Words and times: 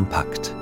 kompakt. 0.00 0.54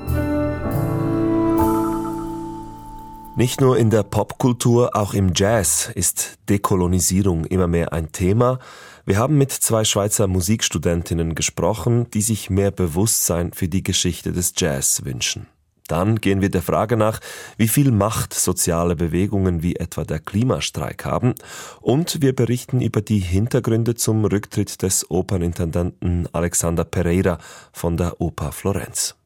Nicht 3.36 3.60
nur 3.60 3.78
in 3.78 3.88
der 3.88 4.02
Popkultur, 4.02 4.96
auch 4.96 5.14
im 5.14 5.30
Jazz 5.32 5.92
ist 5.94 6.38
Dekolonisierung 6.48 7.44
immer 7.44 7.68
mehr 7.68 7.92
ein 7.92 8.10
Thema. 8.10 8.58
Wir 9.06 9.16
haben 9.16 9.38
mit 9.38 9.52
zwei 9.52 9.84
Schweizer 9.84 10.26
Musikstudentinnen 10.26 11.36
gesprochen, 11.36 12.10
die 12.10 12.22
sich 12.22 12.50
mehr 12.50 12.72
Bewusstsein 12.72 13.52
für 13.52 13.68
die 13.68 13.84
Geschichte 13.84 14.32
des 14.32 14.54
Jazz 14.56 15.04
wünschen. 15.04 15.46
Dann 15.88 16.20
gehen 16.20 16.42
wir 16.42 16.50
der 16.50 16.62
Frage 16.62 16.96
nach, 16.96 17.18
wie 17.56 17.66
viel 17.66 17.90
Macht 17.90 18.34
soziale 18.34 18.94
Bewegungen 18.94 19.62
wie 19.62 19.76
etwa 19.76 20.04
der 20.04 20.20
Klimastreik 20.20 21.04
haben 21.04 21.34
und 21.80 22.20
wir 22.22 22.36
berichten 22.36 22.80
über 22.80 23.00
die 23.00 23.18
Hintergründe 23.18 23.94
zum 23.94 24.24
Rücktritt 24.24 24.82
des 24.82 25.10
Opernintendanten 25.10 26.28
Alexander 26.32 26.84
Pereira 26.84 27.38
von 27.72 27.96
der 27.96 28.20
Oper 28.20 28.52
Florenz. 28.52 29.16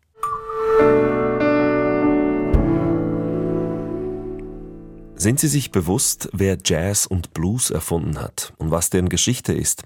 thank 0.83 1.23
you 1.27 1.32
Sind 5.23 5.39
Sie 5.39 5.47
sich 5.47 5.71
bewusst, 5.71 6.31
wer 6.33 6.59
Jazz 6.65 7.07
und 7.07 7.33
Blues 7.33 7.71
erfunden 7.71 8.21
hat 8.21 8.55
und 8.59 8.73
was 8.73 8.91
deren 8.91 9.09
Geschichte 9.09 9.53
ist? 9.53 9.85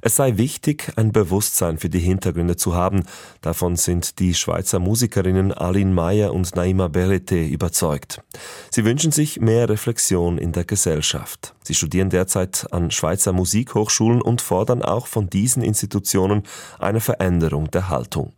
Es 0.00 0.16
sei 0.16 0.38
wichtig, 0.38 0.94
ein 0.96 1.12
Bewusstsein 1.12 1.76
für 1.76 1.90
die 1.90 1.98
Hintergründe 1.98 2.56
zu 2.56 2.74
haben. 2.74 3.04
Davon 3.42 3.76
sind 3.76 4.18
die 4.20 4.32
Schweizer 4.32 4.78
Musikerinnen 4.78 5.52
Aline 5.52 5.92
Meyer 5.92 6.32
und 6.32 6.56
Naima 6.56 6.88
Berete 6.88 7.44
überzeugt. 7.44 8.22
Sie 8.70 8.86
wünschen 8.86 9.12
sich 9.12 9.38
mehr 9.38 9.68
Reflexion 9.68 10.38
in 10.38 10.52
der 10.52 10.64
Gesellschaft. 10.64 11.54
Sie 11.62 11.74
studieren 11.74 12.08
derzeit 12.08 12.66
an 12.72 12.90
Schweizer 12.90 13.34
Musikhochschulen 13.34 14.22
und 14.22 14.40
fordern 14.40 14.82
auch 14.82 15.06
von 15.06 15.28
diesen 15.28 15.62
Institutionen 15.62 16.42
eine 16.78 17.00
Veränderung 17.00 17.70
der 17.70 17.90
Haltung. 17.90 18.32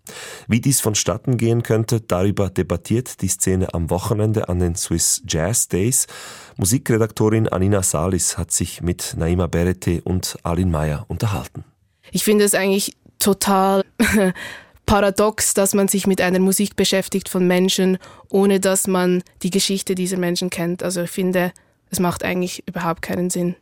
Wie 0.49 0.61
dies 0.61 0.81
vonstatten 0.81 1.37
gehen 1.37 1.62
könnte, 1.62 2.01
darüber 2.01 2.51
debattiert 2.51 3.23
die 3.23 3.29
Szene 3.29 3.73
am 3.75 3.91
Wochenende 3.91 4.49
an 4.49 4.59
den 4.59 4.75
Swiss 4.75 5.23
Jazz 5.27 5.69
Days. 5.69 6.09
Musikredaktorin 6.56 7.48
Anina 7.48 7.83
Salis 7.83 8.38
hat 8.38 8.52
sich 8.52 8.83
mit 8.83 9.14
Naima 9.16 9.47
Berete 9.47 10.02
und 10.02 10.36
Alin 10.42 10.70
Meyer 10.70 11.05
unterhalten. 11.08 11.64
Ich 12.11 12.25
finde 12.25 12.44
es 12.44 12.55
eigentlich 12.55 12.94
total 13.19 13.84
paradox, 14.86 15.55
dass 15.55 15.75
man 15.75 15.88
sich 15.88 16.06
mit 16.06 16.20
einer 16.20 16.41
Musik 16.41 16.77
beschäftigt 16.77 17.28
von 17.28 17.47
Menschen, 17.47 17.98
ohne 18.28 18.60
dass 18.60 18.86
man 18.86 19.22
die 19.42 19.50
Geschichte 19.50 19.94
dieser 19.94 20.19
Menschen 20.19 20.50
kennt. 20.50 20.83
Also 20.83 21.03
ich 21.03 21.10
finde, 21.10 21.53
es 21.91 22.00
macht 22.00 22.25
eigentlich 22.25 22.66
überhaupt 22.66 23.03
keinen 23.03 23.30
Sinn. 23.30 23.56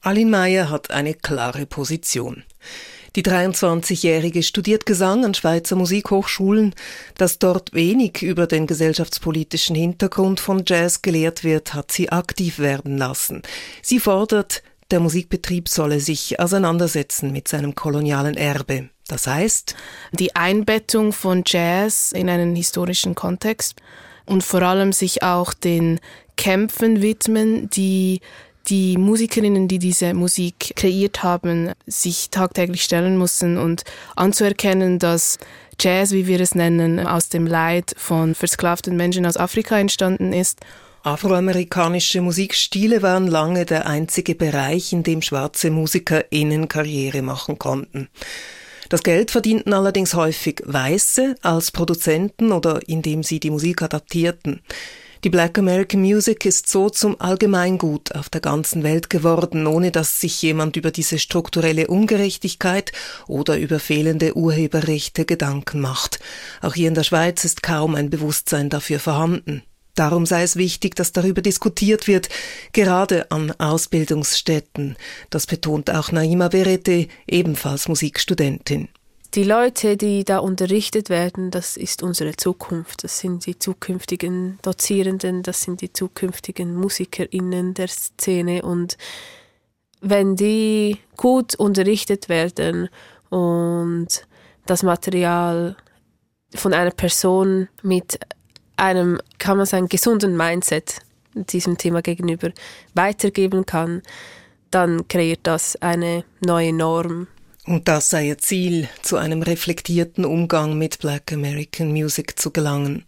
Alin 0.00 0.30
Meyer 0.30 0.70
hat 0.70 0.90
eine 0.90 1.14
klare 1.14 1.66
Position. 1.66 2.44
Die 3.16 3.22
23-Jährige 3.22 4.42
studiert 4.42 4.84
Gesang 4.84 5.24
an 5.24 5.32
Schweizer 5.32 5.74
Musikhochschulen. 5.74 6.74
Dass 7.16 7.38
dort 7.38 7.72
wenig 7.72 8.20
über 8.20 8.46
den 8.46 8.66
gesellschaftspolitischen 8.66 9.74
Hintergrund 9.74 10.38
von 10.38 10.64
Jazz 10.66 11.00
gelehrt 11.00 11.42
wird, 11.42 11.72
hat 11.72 11.90
sie 11.90 12.12
aktiv 12.12 12.58
werden 12.58 12.98
lassen. 12.98 13.40
Sie 13.80 14.00
fordert, 14.00 14.62
der 14.90 15.00
Musikbetrieb 15.00 15.70
solle 15.70 15.98
sich 15.98 16.38
auseinandersetzen 16.38 17.32
mit 17.32 17.48
seinem 17.48 17.74
kolonialen 17.74 18.36
Erbe. 18.36 18.90
Das 19.08 19.26
heißt, 19.26 19.74
die 20.12 20.36
Einbettung 20.36 21.14
von 21.14 21.42
Jazz 21.46 22.12
in 22.12 22.28
einen 22.28 22.54
historischen 22.54 23.14
Kontext 23.14 23.76
und 24.26 24.44
vor 24.44 24.60
allem 24.60 24.92
sich 24.92 25.22
auch 25.22 25.54
den 25.54 26.00
Kämpfen 26.36 27.00
widmen, 27.00 27.70
die 27.70 28.20
die 28.68 28.96
Musikerinnen, 28.98 29.68
die 29.68 29.78
diese 29.78 30.14
Musik 30.14 30.72
kreiert 30.76 31.22
haben, 31.22 31.72
sich 31.86 32.30
tagtäglich 32.30 32.82
stellen 32.82 33.16
mussten 33.16 33.58
und 33.58 33.84
anzuerkennen, 34.16 34.98
dass 34.98 35.38
Jazz, 35.80 36.12
wie 36.12 36.26
wir 36.26 36.40
es 36.40 36.54
nennen, 36.54 37.00
aus 37.00 37.28
dem 37.28 37.46
Leid 37.46 37.94
von 37.96 38.34
versklavten 38.34 38.96
Menschen 38.96 39.26
aus 39.26 39.36
Afrika 39.36 39.78
entstanden 39.78 40.32
ist. 40.32 40.60
Afroamerikanische 41.02 42.20
Musikstile 42.20 43.02
waren 43.02 43.28
lange 43.28 43.64
der 43.64 43.86
einzige 43.86 44.34
Bereich, 44.34 44.92
in 44.92 45.04
dem 45.04 45.22
schwarze 45.22 45.70
MusikerInnen 45.70 46.66
Karriere 46.66 47.22
machen 47.22 47.58
konnten. 47.58 48.08
Das 48.88 49.02
Geld 49.02 49.30
verdienten 49.30 49.72
allerdings 49.72 50.14
häufig 50.14 50.62
Weiße 50.64 51.36
als 51.42 51.70
Produzenten 51.70 52.52
oder 52.52 52.80
indem 52.88 53.22
sie 53.22 53.40
die 53.40 53.50
Musik 53.50 53.82
adaptierten. 53.82 54.62
Die 55.24 55.30
Black 55.30 55.58
American 55.58 56.00
Music 56.02 56.44
ist 56.44 56.68
so 56.68 56.90
zum 56.90 57.20
Allgemeingut 57.20 58.14
auf 58.14 58.28
der 58.28 58.40
ganzen 58.40 58.82
Welt 58.82 59.08
geworden, 59.08 59.66
ohne 59.66 59.90
dass 59.90 60.20
sich 60.20 60.42
jemand 60.42 60.76
über 60.76 60.90
diese 60.90 61.18
strukturelle 61.18 61.86
Ungerechtigkeit 61.86 62.92
oder 63.26 63.58
über 63.58 63.80
fehlende 63.80 64.36
Urheberrechte 64.36 65.24
Gedanken 65.24 65.80
macht. 65.80 66.18
Auch 66.60 66.74
hier 66.74 66.88
in 66.88 66.94
der 66.94 67.04
Schweiz 67.04 67.44
ist 67.44 67.62
kaum 67.62 67.94
ein 67.94 68.10
Bewusstsein 68.10 68.68
dafür 68.68 69.00
vorhanden. 69.00 69.62
Darum 69.94 70.26
sei 70.26 70.42
es 70.42 70.56
wichtig, 70.56 70.94
dass 70.94 71.12
darüber 71.12 71.40
diskutiert 71.40 72.06
wird, 72.06 72.28
gerade 72.72 73.30
an 73.30 73.50
Ausbildungsstätten. 73.52 74.96
Das 75.30 75.46
betont 75.46 75.90
auch 75.90 76.12
Naima 76.12 76.48
Berete, 76.48 77.08
ebenfalls 77.26 77.88
Musikstudentin. 77.88 78.88
Die 79.36 79.44
Leute, 79.44 79.98
die 79.98 80.24
da 80.24 80.38
unterrichtet 80.38 81.10
werden, 81.10 81.50
das 81.50 81.76
ist 81.76 82.02
unsere 82.02 82.34
Zukunft. 82.36 83.04
Das 83.04 83.18
sind 83.18 83.44
die 83.44 83.58
zukünftigen 83.58 84.58
Dozierenden, 84.62 85.42
das 85.42 85.60
sind 85.60 85.82
die 85.82 85.92
zukünftigen 85.92 86.74
MusikerInnen 86.74 87.74
der 87.74 87.88
Szene. 87.88 88.62
Und 88.62 88.96
wenn 90.00 90.36
die 90.36 90.96
gut 91.18 91.54
unterrichtet 91.54 92.30
werden 92.30 92.88
und 93.28 94.08
das 94.64 94.82
Material 94.82 95.76
von 96.54 96.72
einer 96.72 96.92
Person 96.92 97.68
mit 97.82 98.18
einem, 98.78 99.20
kann 99.36 99.58
man 99.58 99.66
sagen, 99.66 99.90
gesunden 99.90 100.34
Mindset 100.34 101.00
diesem 101.34 101.76
Thema 101.76 102.00
gegenüber 102.00 102.52
weitergeben 102.94 103.66
kann, 103.66 104.00
dann 104.70 105.06
kreiert 105.08 105.40
das 105.42 105.76
eine 105.76 106.24
neue 106.40 106.72
Norm 106.72 107.26
und 107.66 107.88
das 107.88 108.08
sei 108.08 108.28
ihr 108.28 108.38
Ziel, 108.38 108.88
zu 109.02 109.16
einem 109.16 109.42
reflektierten 109.42 110.24
Umgang 110.24 110.78
mit 110.78 111.00
Black 111.00 111.32
American 111.32 111.92
Music 111.92 112.38
zu 112.38 112.50
gelangen. 112.50 113.04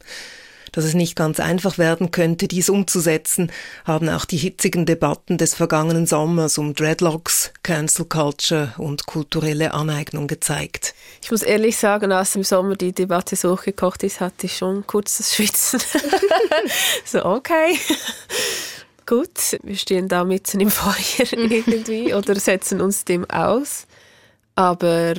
Dass 0.72 0.84
es 0.84 0.94
nicht 0.94 1.16
ganz 1.16 1.41
einfach 1.41 1.78
werden 1.78 2.10
könnte, 2.10 2.46
dies 2.46 2.69
umzusetzen, 2.69 3.50
haben 3.84 4.08
auch 4.08 4.24
die 4.24 4.36
hitzigen 4.36 4.84
Debatten 4.84 5.38
des 5.38 5.54
vergangenen 5.54 6.06
Sommers 6.06 6.58
um 6.58 6.74
Dreadlocks, 6.74 7.52
Cancel 7.62 8.04
Culture 8.04 8.74
und 8.76 9.06
kulturelle 9.06 9.72
Aneignung 9.72 10.26
gezeigt. 10.26 10.94
Ich 11.22 11.30
muss 11.30 11.42
ehrlich 11.42 11.76
sagen, 11.76 12.12
als 12.12 12.36
im 12.36 12.44
Sommer 12.44 12.76
die 12.76 12.92
Debatte 12.92 13.34
so 13.34 13.52
hochgekocht 13.52 14.02
ist, 14.02 14.20
hatte 14.20 14.46
ich 14.46 14.56
schon 14.56 14.86
kurz 14.86 15.19
das 15.19 15.34
Schwitzen. 15.34 15.80
so, 17.04 17.25
okay. 17.25 17.78
Gut, 19.06 19.58
wir 19.62 19.76
stehen 19.76 20.06
da 20.06 20.25
mitten 20.25 20.60
im 20.60 20.70
Feuer 20.70 21.32
irgendwie 21.32 22.12
oder 22.12 22.34
setzen 22.34 22.82
uns 22.82 23.06
dem 23.06 23.28
aus. 23.30 23.86
Aber 24.58 25.14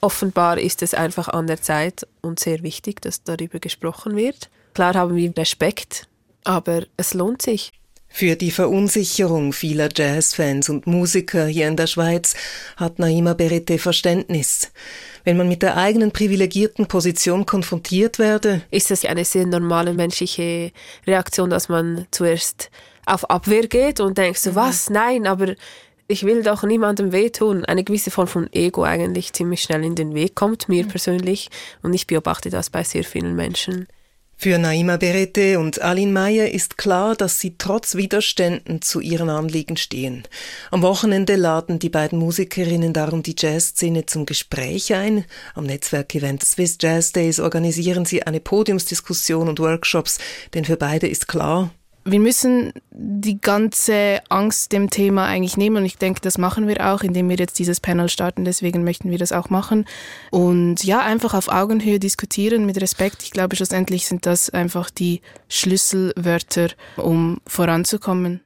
offenbar 0.00 0.56
ist 0.56 0.80
es 0.80 0.94
einfach 0.94 1.28
an 1.28 1.46
der 1.46 1.60
Zeit 1.60 2.06
und 2.22 2.40
sehr 2.40 2.62
wichtig, 2.62 3.02
dass 3.02 3.22
darüber 3.22 3.58
gesprochen 3.58 4.16
wird. 4.16 4.48
Klar 4.72 4.94
haben 4.94 5.14
wir 5.14 5.36
Respekt, 5.36 6.08
aber 6.42 6.84
es 6.96 7.12
lohnt 7.12 7.42
sich. 7.42 7.72
Für 8.08 8.34
die 8.34 8.50
Verunsicherung 8.50 9.52
vieler 9.52 9.90
Jazzfans 9.94 10.70
und 10.70 10.86
Musiker 10.86 11.44
hier 11.44 11.68
in 11.68 11.76
der 11.76 11.86
Schweiz 11.86 12.34
hat 12.78 12.98
Naima 12.98 13.34
Berete 13.34 13.78
Verständnis. 13.78 14.72
Wenn 15.22 15.36
man 15.36 15.50
mit 15.50 15.60
der 15.60 15.76
eigenen 15.76 16.10
privilegierten 16.10 16.86
Position 16.86 17.44
konfrontiert 17.44 18.18
werde, 18.18 18.62
ist 18.70 18.90
es 18.90 19.04
eine 19.04 19.26
sehr 19.26 19.44
normale 19.44 19.92
menschliche 19.92 20.72
Reaktion, 21.06 21.50
dass 21.50 21.68
man 21.68 22.06
zuerst 22.10 22.70
auf 23.04 23.28
Abwehr 23.28 23.66
geht 23.66 24.00
und 24.00 24.16
denkt 24.16 24.38
so, 24.38 24.52
mhm. 24.52 24.54
was, 24.54 24.88
nein, 24.88 25.26
aber 25.26 25.54
ich 26.08 26.24
will 26.24 26.42
doch 26.42 26.64
niemandem 26.64 27.12
wehtun. 27.12 27.64
Eine 27.66 27.84
gewisse 27.84 28.10
Form 28.10 28.26
von 28.26 28.52
Ego 28.52 28.82
eigentlich 28.82 29.34
ziemlich 29.34 29.60
schnell 29.60 29.84
in 29.84 29.94
den 29.94 30.14
Weg 30.14 30.34
kommt, 30.34 30.68
mir 30.68 30.84
mhm. 30.84 30.88
persönlich. 30.88 31.50
Und 31.82 31.92
ich 31.92 32.06
beobachte 32.06 32.50
das 32.50 32.70
bei 32.70 32.82
sehr 32.82 33.04
vielen 33.04 33.36
Menschen. 33.36 33.86
Für 34.40 34.56
Naima 34.56 34.98
Berete 34.98 35.58
und 35.58 35.82
Aline 35.82 36.12
Meyer 36.12 36.48
ist 36.48 36.78
klar, 36.78 37.16
dass 37.16 37.40
sie 37.40 37.56
trotz 37.58 37.96
Widerständen 37.96 38.80
zu 38.80 39.00
ihren 39.00 39.30
Anliegen 39.30 39.76
stehen. 39.76 40.22
Am 40.70 40.82
Wochenende 40.82 41.34
laden 41.34 41.80
die 41.80 41.88
beiden 41.88 42.20
Musikerinnen 42.20 42.92
darum 42.92 43.24
die 43.24 43.34
Jazzszene 43.36 44.06
zum 44.06 44.26
Gespräch 44.26 44.94
ein. 44.94 45.24
Am 45.56 45.64
Netzwerkevent 45.64 46.44
Swiss 46.44 46.78
Jazz 46.80 47.10
Days 47.10 47.40
organisieren 47.40 48.04
sie 48.04 48.22
eine 48.22 48.38
Podiumsdiskussion 48.38 49.48
und 49.48 49.58
Workshops, 49.58 50.18
denn 50.54 50.64
für 50.64 50.76
beide 50.76 51.08
ist 51.08 51.26
klar, 51.26 51.72
wir 52.10 52.20
müssen 52.20 52.72
die 52.90 53.40
ganze 53.40 54.20
Angst 54.28 54.72
dem 54.72 54.90
Thema 54.90 55.26
eigentlich 55.26 55.56
nehmen 55.56 55.78
und 55.78 55.84
ich 55.84 55.98
denke, 55.98 56.20
das 56.20 56.38
machen 56.38 56.66
wir 56.66 56.92
auch, 56.92 57.02
indem 57.02 57.28
wir 57.28 57.36
jetzt 57.36 57.58
dieses 57.58 57.80
Panel 57.80 58.08
starten. 58.08 58.44
Deswegen 58.44 58.84
möchten 58.84 59.10
wir 59.10 59.18
das 59.18 59.32
auch 59.32 59.50
machen. 59.50 59.84
Und 60.30 60.84
ja, 60.84 61.00
einfach 61.00 61.34
auf 61.34 61.48
Augenhöhe 61.48 61.98
diskutieren 61.98 62.66
mit 62.66 62.80
Respekt. 62.80 63.22
Ich 63.22 63.30
glaube, 63.30 63.56
schlussendlich 63.56 64.06
sind 64.06 64.26
das 64.26 64.50
einfach 64.50 64.90
die 64.90 65.20
Schlüsselwörter, 65.48 66.68
um 66.96 67.38
voranzukommen. 67.46 68.40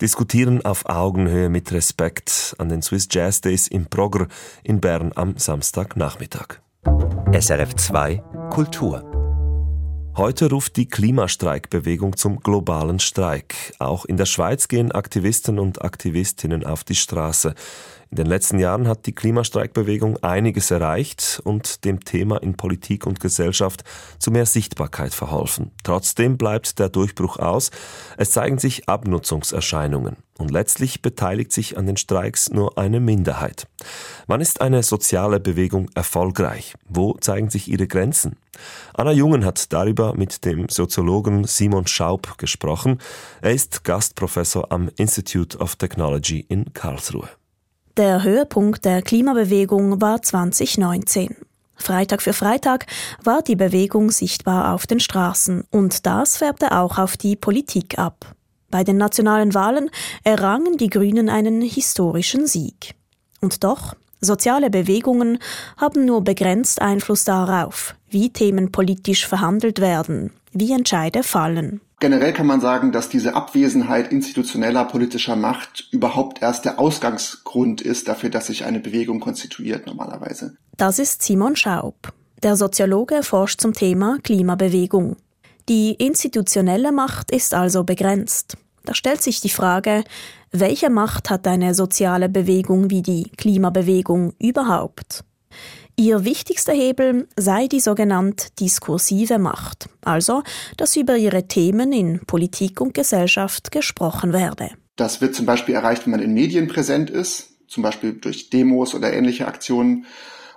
Diskutieren 0.00 0.64
auf 0.64 0.86
Augenhöhe 0.86 1.48
mit 1.48 1.72
Respekt 1.72 2.54
an 2.58 2.68
den 2.68 2.82
Swiss 2.82 3.08
Jazz 3.10 3.40
Days 3.40 3.66
im 3.66 3.86
Progr 3.86 4.28
in 4.62 4.80
Bern 4.80 5.12
am 5.14 5.36
Samstagnachmittag. 5.36 6.60
SRF 7.32 7.74
2 7.74 8.22
Kultur 8.50 9.07
Heute 10.18 10.50
ruft 10.50 10.76
die 10.76 10.88
Klimastreikbewegung 10.88 12.16
zum 12.16 12.40
globalen 12.40 12.98
Streik. 12.98 13.54
Auch 13.78 14.04
in 14.04 14.16
der 14.16 14.26
Schweiz 14.26 14.66
gehen 14.66 14.90
Aktivisten 14.90 15.60
und 15.60 15.82
Aktivistinnen 15.82 16.66
auf 16.66 16.82
die 16.82 16.96
Straße. 16.96 17.54
In 18.10 18.16
den 18.16 18.26
letzten 18.26 18.58
Jahren 18.58 18.88
hat 18.88 19.04
die 19.04 19.14
Klimastreikbewegung 19.14 20.16
einiges 20.22 20.70
erreicht 20.70 21.42
und 21.44 21.84
dem 21.84 22.04
Thema 22.04 22.38
in 22.38 22.56
Politik 22.56 23.06
und 23.06 23.20
Gesellschaft 23.20 23.84
zu 24.18 24.30
mehr 24.30 24.46
Sichtbarkeit 24.46 25.12
verholfen. 25.12 25.72
Trotzdem 25.84 26.38
bleibt 26.38 26.78
der 26.78 26.88
Durchbruch 26.88 27.38
aus. 27.38 27.70
Es 28.16 28.30
zeigen 28.30 28.58
sich 28.58 28.88
Abnutzungserscheinungen. 28.88 30.16
Und 30.38 30.50
letztlich 30.52 31.02
beteiligt 31.02 31.52
sich 31.52 31.76
an 31.76 31.86
den 31.86 31.96
Streiks 31.96 32.48
nur 32.48 32.78
eine 32.78 33.00
Minderheit. 33.00 33.66
Wann 34.26 34.40
ist 34.40 34.60
eine 34.60 34.82
soziale 34.84 35.38
Bewegung 35.40 35.90
erfolgreich? 35.94 36.74
Wo 36.88 37.14
zeigen 37.14 37.50
sich 37.50 37.68
ihre 37.68 37.88
Grenzen? 37.88 38.36
Anna 38.94 39.12
Jungen 39.12 39.44
hat 39.44 39.72
darüber 39.72 40.14
mit 40.14 40.44
dem 40.44 40.68
Soziologen 40.68 41.44
Simon 41.44 41.86
Schaub 41.86 42.38
gesprochen. 42.38 43.00
Er 43.42 43.52
ist 43.52 43.84
Gastprofessor 43.84 44.72
am 44.72 44.90
Institute 44.96 45.58
of 45.58 45.76
Technology 45.76 46.46
in 46.48 46.72
Karlsruhe. 46.72 47.28
Der 47.98 48.22
Höhepunkt 48.22 48.84
der 48.84 49.02
Klimabewegung 49.02 50.00
war 50.00 50.22
2019. 50.22 51.34
Freitag 51.74 52.22
für 52.22 52.32
Freitag 52.32 52.86
war 53.24 53.42
die 53.42 53.56
Bewegung 53.56 54.12
sichtbar 54.12 54.72
auf 54.72 54.86
den 54.86 55.00
Straßen 55.00 55.64
und 55.72 56.06
das 56.06 56.36
färbte 56.36 56.78
auch 56.78 56.98
auf 56.98 57.16
die 57.16 57.34
Politik 57.34 57.98
ab. 57.98 58.36
Bei 58.70 58.84
den 58.84 58.98
nationalen 58.98 59.52
Wahlen 59.52 59.90
errangen 60.22 60.76
die 60.76 60.90
Grünen 60.90 61.28
einen 61.28 61.60
historischen 61.60 62.46
Sieg. 62.46 62.94
Und 63.40 63.64
doch, 63.64 63.96
soziale 64.20 64.70
Bewegungen 64.70 65.40
haben 65.76 66.04
nur 66.04 66.22
begrenzt 66.22 66.80
Einfluss 66.80 67.24
darauf, 67.24 67.96
wie 68.08 68.32
Themen 68.32 68.70
politisch 68.70 69.26
verhandelt 69.26 69.80
werden, 69.80 70.30
wie 70.52 70.70
Entscheide 70.70 71.24
fallen. 71.24 71.80
Generell 72.00 72.32
kann 72.32 72.46
man 72.46 72.60
sagen, 72.60 72.92
dass 72.92 73.08
diese 73.08 73.34
Abwesenheit 73.34 74.12
institutioneller 74.12 74.84
politischer 74.84 75.34
Macht 75.34 75.88
überhaupt 75.90 76.42
erst 76.42 76.64
der 76.64 76.78
Ausgangsgrund 76.78 77.80
ist 77.80 78.06
dafür, 78.06 78.30
dass 78.30 78.46
sich 78.46 78.64
eine 78.64 78.78
Bewegung 78.78 79.18
konstituiert 79.18 79.86
normalerweise. 79.86 80.56
Das 80.76 81.00
ist 81.00 81.22
Simon 81.22 81.56
Schaub. 81.56 82.12
Der 82.44 82.54
Soziologe 82.54 83.24
forscht 83.24 83.60
zum 83.60 83.72
Thema 83.72 84.18
Klimabewegung. 84.22 85.16
Die 85.68 85.94
institutionelle 85.94 86.92
Macht 86.92 87.32
ist 87.32 87.52
also 87.52 87.82
begrenzt. 87.82 88.56
Da 88.84 88.94
stellt 88.94 89.20
sich 89.20 89.40
die 89.40 89.48
Frage, 89.48 90.04
welche 90.52 90.88
Macht 90.88 91.30
hat 91.30 91.48
eine 91.48 91.74
soziale 91.74 92.28
Bewegung 92.28 92.90
wie 92.90 93.02
die 93.02 93.30
Klimabewegung 93.36 94.34
überhaupt? 94.38 95.24
Ihr 96.00 96.24
wichtigster 96.24 96.72
Hebel 96.72 97.26
sei 97.36 97.66
die 97.66 97.80
sogenannte 97.80 98.46
diskursive 98.60 99.40
Macht, 99.40 99.88
also 100.04 100.44
dass 100.76 100.94
über 100.94 101.16
ihre 101.16 101.48
Themen 101.48 101.92
in 101.92 102.20
Politik 102.24 102.80
und 102.80 102.94
Gesellschaft 102.94 103.72
gesprochen 103.72 104.32
werde. 104.32 104.70
Das 104.94 105.20
wird 105.20 105.34
zum 105.34 105.44
Beispiel 105.44 105.74
erreicht, 105.74 106.06
wenn 106.06 106.12
man 106.12 106.22
in 106.22 106.34
Medien 106.34 106.68
präsent 106.68 107.10
ist, 107.10 107.48
zum 107.66 107.82
Beispiel 107.82 108.12
durch 108.12 108.48
Demos 108.48 108.94
oder 108.94 109.12
ähnliche 109.12 109.48
Aktionen. 109.48 110.06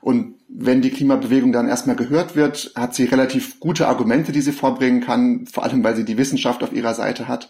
Und 0.01 0.35
wenn 0.47 0.83
die 0.83 0.91
Klimabewegung 0.91 1.51
dann 1.51 1.67
erstmal 1.67 1.95
gehört 1.95 2.35
wird, 2.35 2.73
hat 2.75 2.93
sie 2.93 3.05
relativ 3.05 3.59
gute 3.59 3.87
Argumente, 3.87 4.31
die 4.31 4.41
sie 4.41 4.51
vorbringen 4.51 5.01
kann, 5.01 5.47
vor 5.47 5.63
allem 5.63 5.83
weil 5.83 5.95
sie 5.95 6.05
die 6.05 6.19
Wissenschaft 6.19 6.61
auf 6.61 6.71
ihrer 6.71 6.93
Seite 6.93 7.27
hat. 7.27 7.49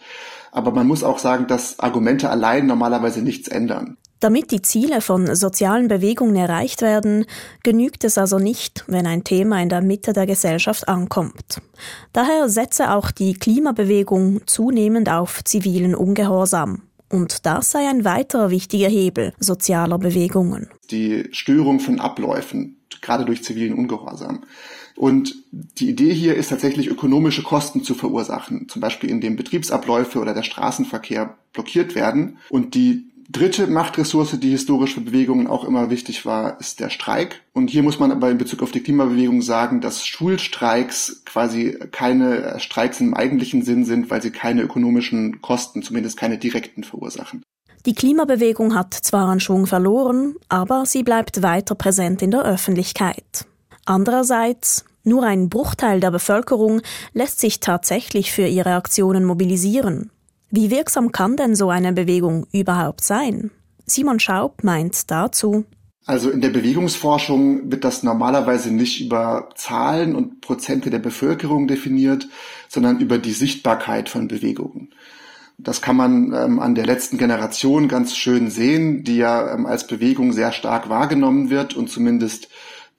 Aber 0.53 0.71
man 0.71 0.87
muss 0.87 1.03
auch 1.03 1.19
sagen, 1.19 1.47
dass 1.47 1.79
Argumente 1.79 2.29
allein 2.29 2.67
normalerweise 2.67 3.21
nichts 3.21 3.49
ändern. 3.49 3.97
Damit 4.21 4.51
die 4.51 4.61
Ziele 4.61 5.01
von 5.01 5.35
sozialen 5.35 5.87
Bewegungen 5.87 6.35
erreicht 6.35 6.83
werden, 6.83 7.25
genügt 7.63 8.03
es 8.03 8.19
also 8.19 8.37
nicht, 8.37 8.83
wenn 8.87 9.07
ein 9.07 9.23
Thema 9.23 9.59
in 9.61 9.69
der 9.69 9.81
Mitte 9.81 10.13
der 10.13 10.27
Gesellschaft 10.27 10.87
ankommt. 10.87 11.59
Daher 12.13 12.47
setze 12.47 12.91
auch 12.91 13.09
die 13.09 13.33
Klimabewegung 13.33 14.41
zunehmend 14.45 15.09
auf 15.09 15.43
zivilen 15.43 15.95
Ungehorsam. 15.95 16.83
Und 17.09 17.47
das 17.47 17.71
sei 17.71 17.89
ein 17.89 18.05
weiterer 18.05 18.51
wichtiger 18.51 18.87
Hebel 18.87 19.33
sozialer 19.39 19.97
Bewegungen. 19.97 20.69
Die 20.91 21.27
Störung 21.31 21.79
von 21.79 21.99
Abläufen, 21.99 22.77
gerade 23.01 23.25
durch 23.25 23.43
zivilen 23.43 23.73
Ungehorsam. 23.73 24.43
Und 24.95 25.35
die 25.51 25.89
Idee 25.89 26.13
hier 26.13 26.35
ist 26.35 26.49
tatsächlich 26.49 26.87
ökonomische 26.87 27.41
Kosten 27.41 27.83
zu 27.83 27.95
verursachen, 27.95 28.69
zum 28.69 28.81
Beispiel 28.81 29.09
indem 29.09 29.35
Betriebsabläufe 29.35 30.19
oder 30.19 30.35
der 30.35 30.43
Straßenverkehr 30.43 31.37
blockiert 31.53 31.95
werden. 31.95 32.37
Und 32.49 32.75
die 32.75 33.10
dritte 33.31 33.67
Machtressource, 33.67 34.39
die 34.39 34.49
historisch 34.49 34.93
für 34.93 35.01
Bewegungen 35.01 35.47
auch 35.47 35.63
immer 35.63 35.89
wichtig 35.89 36.25
war, 36.25 36.59
ist 36.59 36.79
der 36.79 36.89
Streik. 36.89 37.41
Und 37.53 37.69
hier 37.69 37.83
muss 37.83 37.99
man 37.99 38.11
aber 38.11 38.29
in 38.29 38.37
Bezug 38.37 38.61
auf 38.61 38.71
die 38.71 38.81
Klimabewegung 38.81 39.41
sagen, 39.41 39.81
dass 39.81 40.05
Schulstreiks 40.05 41.23
quasi 41.25 41.77
keine 41.91 42.59
Streiks 42.59 42.99
im 42.99 43.13
eigentlichen 43.13 43.63
Sinn 43.63 43.85
sind, 43.85 44.09
weil 44.09 44.21
sie 44.21 44.31
keine 44.31 44.61
ökonomischen 44.61 45.41
Kosten, 45.41 45.83
zumindest 45.83 46.17
keine 46.17 46.37
direkten 46.37 46.83
verursachen. 46.83 47.43
Die 47.85 47.95
Klimabewegung 47.95 48.75
hat 48.75 48.93
zwar 48.93 49.27
an 49.27 49.39
Schwung 49.39 49.65
verloren, 49.65 50.35
aber 50.49 50.85
sie 50.85 51.03
bleibt 51.03 51.41
weiter 51.41 51.73
präsent 51.73 52.21
in 52.21 52.31
der 52.31 52.43
Öffentlichkeit. 52.43 53.47
Andererseits, 53.85 54.85
nur 55.03 55.23
ein 55.23 55.49
Bruchteil 55.49 55.99
der 55.99 56.11
Bevölkerung 56.11 56.81
lässt 57.13 57.39
sich 57.39 57.59
tatsächlich 57.59 58.31
für 58.31 58.45
ihre 58.45 58.75
Aktionen 58.75 59.25
mobilisieren. 59.25 60.11
Wie 60.53 60.69
wirksam 60.69 61.13
kann 61.13 61.37
denn 61.37 61.55
so 61.55 61.69
eine 61.69 61.93
Bewegung 61.93 62.45
überhaupt 62.51 63.05
sein? 63.05 63.51
Simon 63.85 64.19
Schaub 64.19 64.63
meint 64.65 65.09
dazu, 65.09 65.65
also 66.05 66.29
in 66.29 66.41
der 66.41 66.49
Bewegungsforschung 66.49 67.71
wird 67.71 67.83
das 67.83 68.03
normalerweise 68.03 68.71
nicht 68.71 69.01
über 69.01 69.49
Zahlen 69.55 70.15
und 70.15 70.41
Prozente 70.41 70.89
der 70.89 70.99
Bevölkerung 70.99 71.67
definiert, 71.67 72.27
sondern 72.67 72.99
über 72.99 73.17
die 73.17 73.31
Sichtbarkeit 73.31 74.09
von 74.09 74.27
Bewegungen. 74.27 74.89
Das 75.57 75.81
kann 75.81 75.95
man 75.95 76.33
ähm, 76.33 76.59
an 76.59 76.75
der 76.75 76.87
letzten 76.87 77.17
Generation 77.17 77.87
ganz 77.87 78.17
schön 78.17 78.49
sehen, 78.49 79.03
die 79.03 79.17
ja 79.17 79.53
ähm, 79.53 79.65
als 79.65 79.85
Bewegung 79.85 80.33
sehr 80.33 80.51
stark 80.51 80.89
wahrgenommen 80.89 81.51
wird 81.51 81.75
und 81.75 81.87
zumindest 81.89 82.49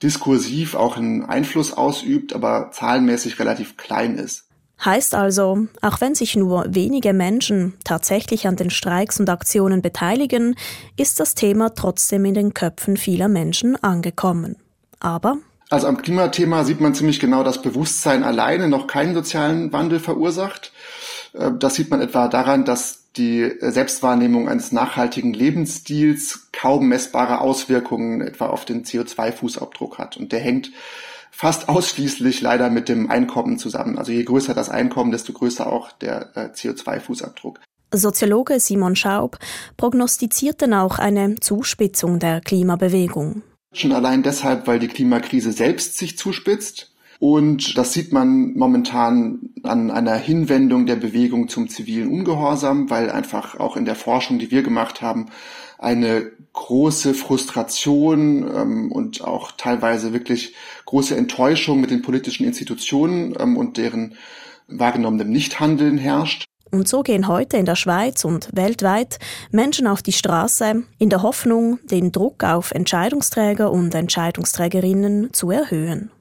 diskursiv 0.01 0.73
auch 0.73 0.95
einen 0.95 1.23
Einfluss 1.23 1.73
ausübt, 1.73 2.33
aber 2.33 2.71
zahlenmäßig 2.71 3.37
relativ 3.37 3.75
klein 3.75 4.15
ist. 4.17 4.42
Heißt 4.85 5.15
also, 5.15 5.67
auch 5.81 6.01
wenn 6.01 6.13
sich 6.13 6.35
nur 6.35 6.65
wenige 6.67 7.13
Menschen 7.13 7.73
tatsächlich 7.85 8.47
an 8.47 8.57
den 8.57 8.69
Streiks 8.69 9.19
und 9.19 9.29
Aktionen 9.29 9.81
beteiligen, 9.81 10.55
ist 10.97 11.19
das 11.19 11.35
Thema 11.35 11.73
trotzdem 11.73 12.25
in 12.25 12.33
den 12.33 12.53
Köpfen 12.53 12.97
vieler 12.97 13.29
Menschen 13.29 13.81
angekommen. 13.81 14.57
Aber 14.99 15.37
also 15.69 15.87
am 15.87 15.97
Klimathema 15.97 16.65
sieht 16.65 16.81
man 16.81 16.93
ziemlich 16.93 17.19
genau, 17.19 17.43
dass 17.43 17.63
Bewusstsein 17.63 18.23
alleine 18.23 18.67
noch 18.67 18.85
keinen 18.85 19.15
sozialen 19.15 19.73
Wandel 19.73 19.99
verursacht. 19.99 20.71
Äh, 21.33 21.51
das 21.57 21.75
sieht 21.75 21.89
man 21.89 21.99
etwa 21.99 22.27
daran, 22.27 22.63
dass 22.63 23.11
die 23.17 23.51
Selbstwahrnehmung 23.59 24.49
eines 24.49 24.71
nachhaltigen 24.71 25.33
Lebensstils 25.33 26.49
kaum 26.51 26.89
messbare 26.89 27.41
Auswirkungen 27.41 28.21
etwa 28.21 28.47
auf 28.47 28.65
den 28.65 28.83
CO2-Fußabdruck 28.83 29.97
hat. 29.97 30.17
Und 30.17 30.31
der 30.31 30.39
hängt 30.39 30.71
fast 31.35 31.67
ausschließlich 31.67 32.41
leider 32.41 32.69
mit 32.69 32.87
dem 32.87 33.09
Einkommen 33.09 33.57
zusammen. 33.57 33.97
Also 33.97 34.11
je 34.11 34.23
größer 34.23 34.53
das 34.53 34.69
Einkommen, 34.69 35.11
desto 35.11 35.33
größer 35.33 35.67
auch 35.67 35.91
der 35.91 36.29
äh, 36.35 36.49
CO2-Fußabdruck. 36.53 37.57
Soziologe 37.91 38.59
Simon 38.59 38.95
Schaub 38.95 39.39
prognostiziert 39.75 40.61
dann 40.61 40.73
auch 40.73 40.99
eine 40.99 41.35
Zuspitzung 41.35 42.19
der 42.19 42.39
Klimabewegung. 42.41 43.41
Schon 43.73 43.91
allein 43.91 44.21
deshalb, 44.23 44.67
weil 44.67 44.79
die 44.79 44.87
Klimakrise 44.87 45.51
selbst 45.51 45.97
sich 45.97 46.17
zuspitzt. 46.17 46.92
Und 47.23 47.77
das 47.77 47.93
sieht 47.93 48.11
man 48.11 48.53
momentan 48.53 49.39
an 49.63 49.91
einer 49.91 50.15
Hinwendung 50.15 50.85
der 50.85 50.97
Bewegung 50.97 51.47
zum 51.47 51.69
zivilen 51.69 52.09
Ungehorsam, 52.09 52.89
weil 52.89 53.09
einfach 53.09 53.57
auch 53.61 53.77
in 53.77 53.85
der 53.85 53.95
Forschung, 53.95 54.39
die 54.39 54.51
wir 54.51 54.61
gemacht 54.61 55.01
haben, 55.01 55.27
eine 55.77 56.33
große 56.51 57.13
Frustration 57.13 58.45
ähm, 58.53 58.91
und 58.91 59.23
auch 59.23 59.53
teilweise 59.53 60.11
wirklich 60.11 60.53
große 60.85 61.15
Enttäuschung 61.15 61.79
mit 61.79 61.91
den 61.91 62.01
politischen 62.01 62.43
Institutionen 62.43 63.33
ähm, 63.39 63.55
und 63.55 63.77
deren 63.77 64.15
wahrgenommenem 64.67 65.31
Nichthandeln 65.31 65.97
herrscht. 65.97 66.43
Und 66.71 66.89
so 66.89 67.03
gehen 67.03 67.29
heute 67.29 67.55
in 67.55 67.65
der 67.65 67.77
Schweiz 67.77 68.25
und 68.25 68.49
weltweit 68.51 69.17
Menschen 69.49 69.87
auf 69.87 70.01
die 70.01 70.11
Straße 70.11 70.83
in 70.99 71.09
der 71.09 71.23
Hoffnung, 71.23 71.79
den 71.85 72.11
Druck 72.11 72.43
auf 72.43 72.71
Entscheidungsträger 72.71 73.71
und 73.71 73.95
Entscheidungsträgerinnen 73.95 75.31
zu 75.31 75.51
erhöhen. 75.51 76.11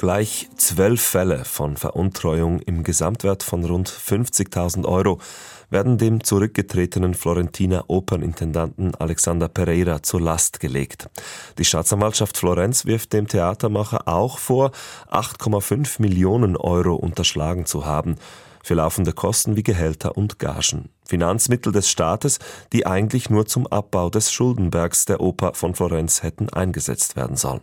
Gleich 0.00 0.48
zwölf 0.56 1.02
Fälle 1.02 1.44
von 1.44 1.76
Veruntreuung 1.76 2.60
im 2.60 2.84
Gesamtwert 2.84 3.42
von 3.42 3.62
rund 3.66 3.90
50.000 3.90 4.86
Euro 4.86 5.20
werden 5.68 5.98
dem 5.98 6.24
zurückgetretenen 6.24 7.12
Florentiner 7.12 7.84
Opernintendanten 7.88 8.94
Alexander 8.94 9.48
Pereira 9.48 10.02
zur 10.02 10.22
Last 10.22 10.58
gelegt. 10.58 11.10
Die 11.58 11.66
Staatsanwaltschaft 11.66 12.38
Florenz 12.38 12.86
wirft 12.86 13.12
dem 13.12 13.28
Theatermacher 13.28 14.08
auch 14.08 14.38
vor, 14.38 14.70
8,5 15.10 16.00
Millionen 16.00 16.56
Euro 16.56 16.94
unterschlagen 16.94 17.66
zu 17.66 17.84
haben. 17.84 18.16
für 18.62 18.74
laufende 18.74 19.12
Kosten 19.12 19.56
wie 19.56 19.62
Gehälter 19.62 20.16
und 20.16 20.38
Gagen. 20.38 20.90
Finanzmittel 21.06 21.72
des 21.72 21.90
Staates, 21.90 22.38
die 22.72 22.86
eigentlich 22.86 23.28
nur 23.28 23.44
zum 23.46 23.66
Abbau 23.66 24.08
des 24.08 24.32
Schuldenbergs 24.32 25.04
der 25.04 25.20
Oper 25.20 25.52
von 25.54 25.74
Florenz 25.74 26.22
hätten 26.22 26.50
eingesetzt 26.50 27.16
werden 27.16 27.36
sollen. 27.36 27.62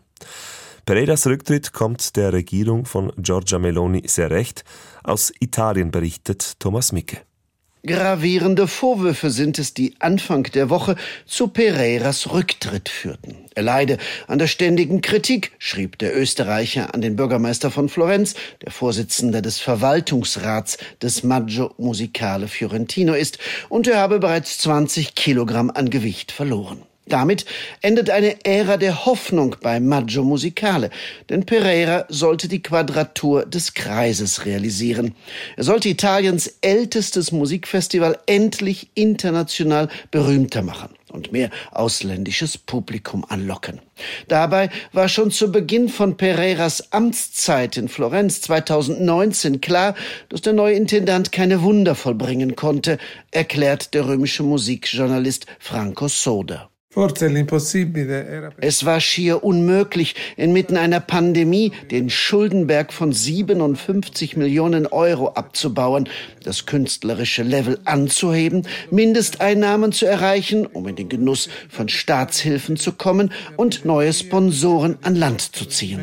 Pereiras 0.87 1.27
Rücktritt 1.27 1.73
kommt 1.73 2.15
der 2.15 2.31
Regierung 2.31 2.85
von 2.85 3.11
Giorgia 3.17 3.59
Meloni 3.59 4.03
sehr 4.05 4.31
recht. 4.31 4.63
Aus 5.03 5.33
Italien 5.41 5.91
berichtet 5.91 6.53
Thomas 6.59 6.93
Micke. 6.93 7.17
Gravierende 7.85 8.69
Vorwürfe 8.69 9.29
sind 9.29 9.59
es, 9.59 9.73
die 9.73 9.95
Anfang 9.99 10.43
der 10.43 10.69
Woche 10.69 10.95
zu 11.25 11.49
Pereiras 11.49 12.31
Rücktritt 12.31 12.87
führten. 12.87 13.35
Er 13.53 13.63
leide 13.63 13.97
an 14.27 14.39
der 14.39 14.47
ständigen 14.47 15.01
Kritik, 15.01 15.51
schrieb 15.59 15.97
der 15.97 16.17
Österreicher 16.17 16.93
an 16.93 17.01
den 17.01 17.17
Bürgermeister 17.17 17.69
von 17.69 17.89
Florenz, 17.89 18.35
der 18.63 18.71
Vorsitzender 18.71 19.41
des 19.41 19.59
Verwaltungsrats 19.59 20.77
des 21.01 21.21
Maggio 21.21 21.73
Musicale 21.77 22.47
Fiorentino 22.47 23.13
ist, 23.13 23.39
und 23.67 23.87
er 23.87 23.99
habe 23.99 24.19
bereits 24.19 24.57
20 24.59 25.15
Kilogramm 25.15 25.69
an 25.69 25.89
Gewicht 25.89 26.31
verloren. 26.31 26.83
Damit 27.09 27.45
endet 27.81 28.09
eine 28.09 28.45
Ära 28.45 28.77
der 28.77 29.05
Hoffnung 29.05 29.55
bei 29.61 29.79
Maggio 29.79 30.23
Musicale, 30.23 30.89
denn 31.29 31.45
Pereira 31.45 32.05
sollte 32.09 32.47
die 32.47 32.61
Quadratur 32.61 33.45
des 33.45 33.73
Kreises 33.73 34.45
realisieren. 34.45 35.15
Er 35.55 35.63
sollte 35.63 35.89
Italiens 35.89 36.55
ältestes 36.61 37.31
Musikfestival 37.31 38.19
endlich 38.25 38.89
international 38.95 39.87
berühmter 40.11 40.63
machen 40.63 40.89
und 41.11 41.31
mehr 41.31 41.49
ausländisches 41.71 42.57
Publikum 42.57 43.25
anlocken. 43.27 43.79
Dabei 44.27 44.69
war 44.91 45.07
schon 45.07 45.31
zu 45.31 45.51
Beginn 45.51 45.89
von 45.89 46.17
Pereiras 46.17 46.91
Amtszeit 46.91 47.77
in 47.77 47.87
Florenz 47.87 48.41
2019 48.41 49.61
klar, 49.61 49.95
dass 50.29 50.41
der 50.41 50.53
neue 50.53 50.75
Intendant 50.75 51.31
keine 51.31 51.61
Wunder 51.61 51.95
vollbringen 51.95 52.55
konnte, 52.55 52.97
erklärt 53.31 53.93
der 53.93 54.07
römische 54.07 54.43
Musikjournalist 54.43 55.45
Franco 55.59 56.07
Soda. 56.07 56.69
Es 58.57 58.85
war 58.85 58.99
schier 59.01 59.43
unmöglich, 59.43 60.15
inmitten 60.35 60.77
einer 60.77 60.99
Pandemie 60.99 61.71
den 61.91 62.09
Schuldenberg 62.09 62.91
von 62.91 63.11
57 63.11 64.35
Millionen 64.35 64.87
Euro 64.87 65.27
abzubauen, 65.29 66.09
das 66.43 66.65
künstlerische 66.65 67.43
Level 67.43 67.77
anzuheben, 67.85 68.65
Mindesteinnahmen 68.89 69.91
zu 69.91 70.07
erreichen, 70.07 70.65
um 70.65 70.87
in 70.87 70.95
den 70.95 71.07
Genuss 71.07 71.49
von 71.69 71.87
Staatshilfen 71.87 72.77
zu 72.77 72.93
kommen 72.93 73.31
und 73.57 73.85
neue 73.85 74.11
Sponsoren 74.11 74.97
an 75.03 75.15
Land 75.15 75.41
zu 75.55 75.65
ziehen. 75.65 75.99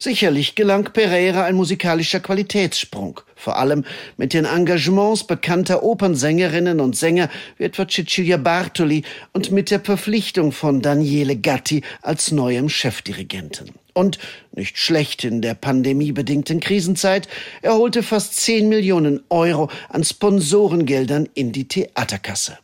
Sicherlich 0.00 0.54
gelang 0.54 0.84
Pereira 0.92 1.42
ein 1.42 1.56
musikalischer 1.56 2.20
Qualitätssprung, 2.20 3.18
vor 3.34 3.56
allem 3.56 3.84
mit 4.16 4.32
den 4.32 4.44
Engagements 4.44 5.24
bekannter 5.24 5.82
Opernsängerinnen 5.82 6.78
und 6.78 6.94
Sänger 6.94 7.28
wie 7.56 7.64
etwa 7.64 7.88
Cecilia 7.88 8.36
Bartoli 8.36 9.02
und 9.32 9.50
mit 9.50 9.72
der 9.72 9.80
Verpflichtung 9.80 10.52
von 10.52 10.82
Daniele 10.82 11.34
Gatti 11.34 11.82
als 12.00 12.30
neuem 12.30 12.68
Chefdirigenten. 12.68 13.72
Und 13.92 14.20
nicht 14.52 14.78
schlecht 14.78 15.24
in 15.24 15.42
der 15.42 15.54
pandemiebedingten 15.54 16.60
Krisenzeit, 16.60 17.26
er 17.62 17.74
holte 17.74 18.04
fast 18.04 18.36
10 18.36 18.68
Millionen 18.68 19.24
Euro 19.30 19.68
an 19.88 20.04
Sponsorengeldern 20.04 21.28
in 21.34 21.50
die 21.50 21.66
Theaterkasse. 21.66 22.58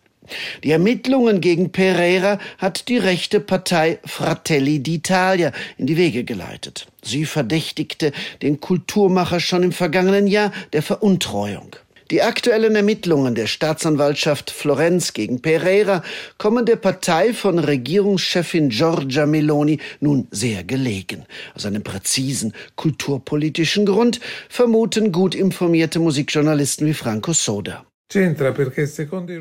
Die 0.63 0.71
Ermittlungen 0.71 1.41
gegen 1.41 1.73
Pereira 1.73 2.39
hat 2.59 2.89
die 2.89 2.99
rechte 2.99 3.41
Partei 3.41 3.99
Fratelli 4.05 4.79
d'Italia 4.79 5.53
in 5.77 5.87
die 5.87 5.97
Wege 5.97 6.25
geleitet. 6.25 6.87
Sie 7.03 7.27
verdächtigte 7.27 8.13
den 8.43 8.61
Kulturmacher 8.61 9.41
schon 9.41 9.63
im 9.63 9.73
vergangenen 9.73 10.27
Jahr 10.27 10.53
der 10.73 10.83
Veruntreuung. 10.83 11.77
Die 12.11 12.21
aktuellen 12.21 12.77
Ermittlungen 12.77 13.35
der 13.35 13.47
Staatsanwaltschaft 13.47 14.51
Florenz 14.51 15.15
gegen 15.15 15.41
Pereira 15.41 16.03
kommen 16.37 16.67
der 16.67 16.77
Partei 16.77 17.33
von 17.33 17.59
Regierungschefin 17.59 18.69
Giorgia 18.69 19.25
Meloni 19.25 19.79
nun 20.01 20.29
sehr 20.31 20.65
gelegen. 20.65 21.25
Aus 21.55 21.65
einem 21.65 21.83
präzisen 21.83 22.53
kulturpolitischen 22.77 23.87
Grund 23.87 24.21
vermuten 24.51 25.13
gut 25.13 25.35
informierte 25.35 25.99
Musikjournalisten 25.99 26.87
wie 26.87 26.95
Franco 26.95 27.33
Soda. 27.33 27.87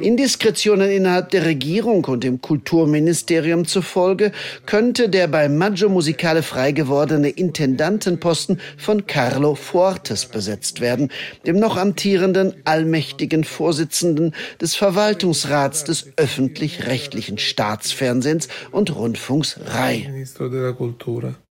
Indiskretionen 0.01 0.89
innerhalb 0.89 1.29
der 1.29 1.45
Regierung 1.45 2.05
und 2.05 2.23
dem 2.23 2.41
Kulturministerium 2.41 3.65
zufolge 3.65 4.31
könnte 4.65 5.09
der 5.09 5.27
bei 5.27 5.47
Maggio 5.47 5.89
Musicale 5.89 6.41
frei 6.41 6.71
gewordene 6.71 7.29
Intendantenposten 7.29 8.59
von 8.77 9.05
Carlo 9.05 9.53
Fortes 9.55 10.25
besetzt 10.25 10.81
werden, 10.81 11.11
dem 11.45 11.59
noch 11.59 11.77
amtierenden 11.77 12.55
allmächtigen 12.63 13.43
Vorsitzenden 13.43 14.33
des 14.59 14.75
Verwaltungsrats 14.75 15.83
des 15.83 16.07
öffentlich-rechtlichen 16.15 17.37
Staatsfernsehens 17.37 18.47
und 18.71 18.95
Rundfunks 18.95 19.59
RAI. 19.65 20.25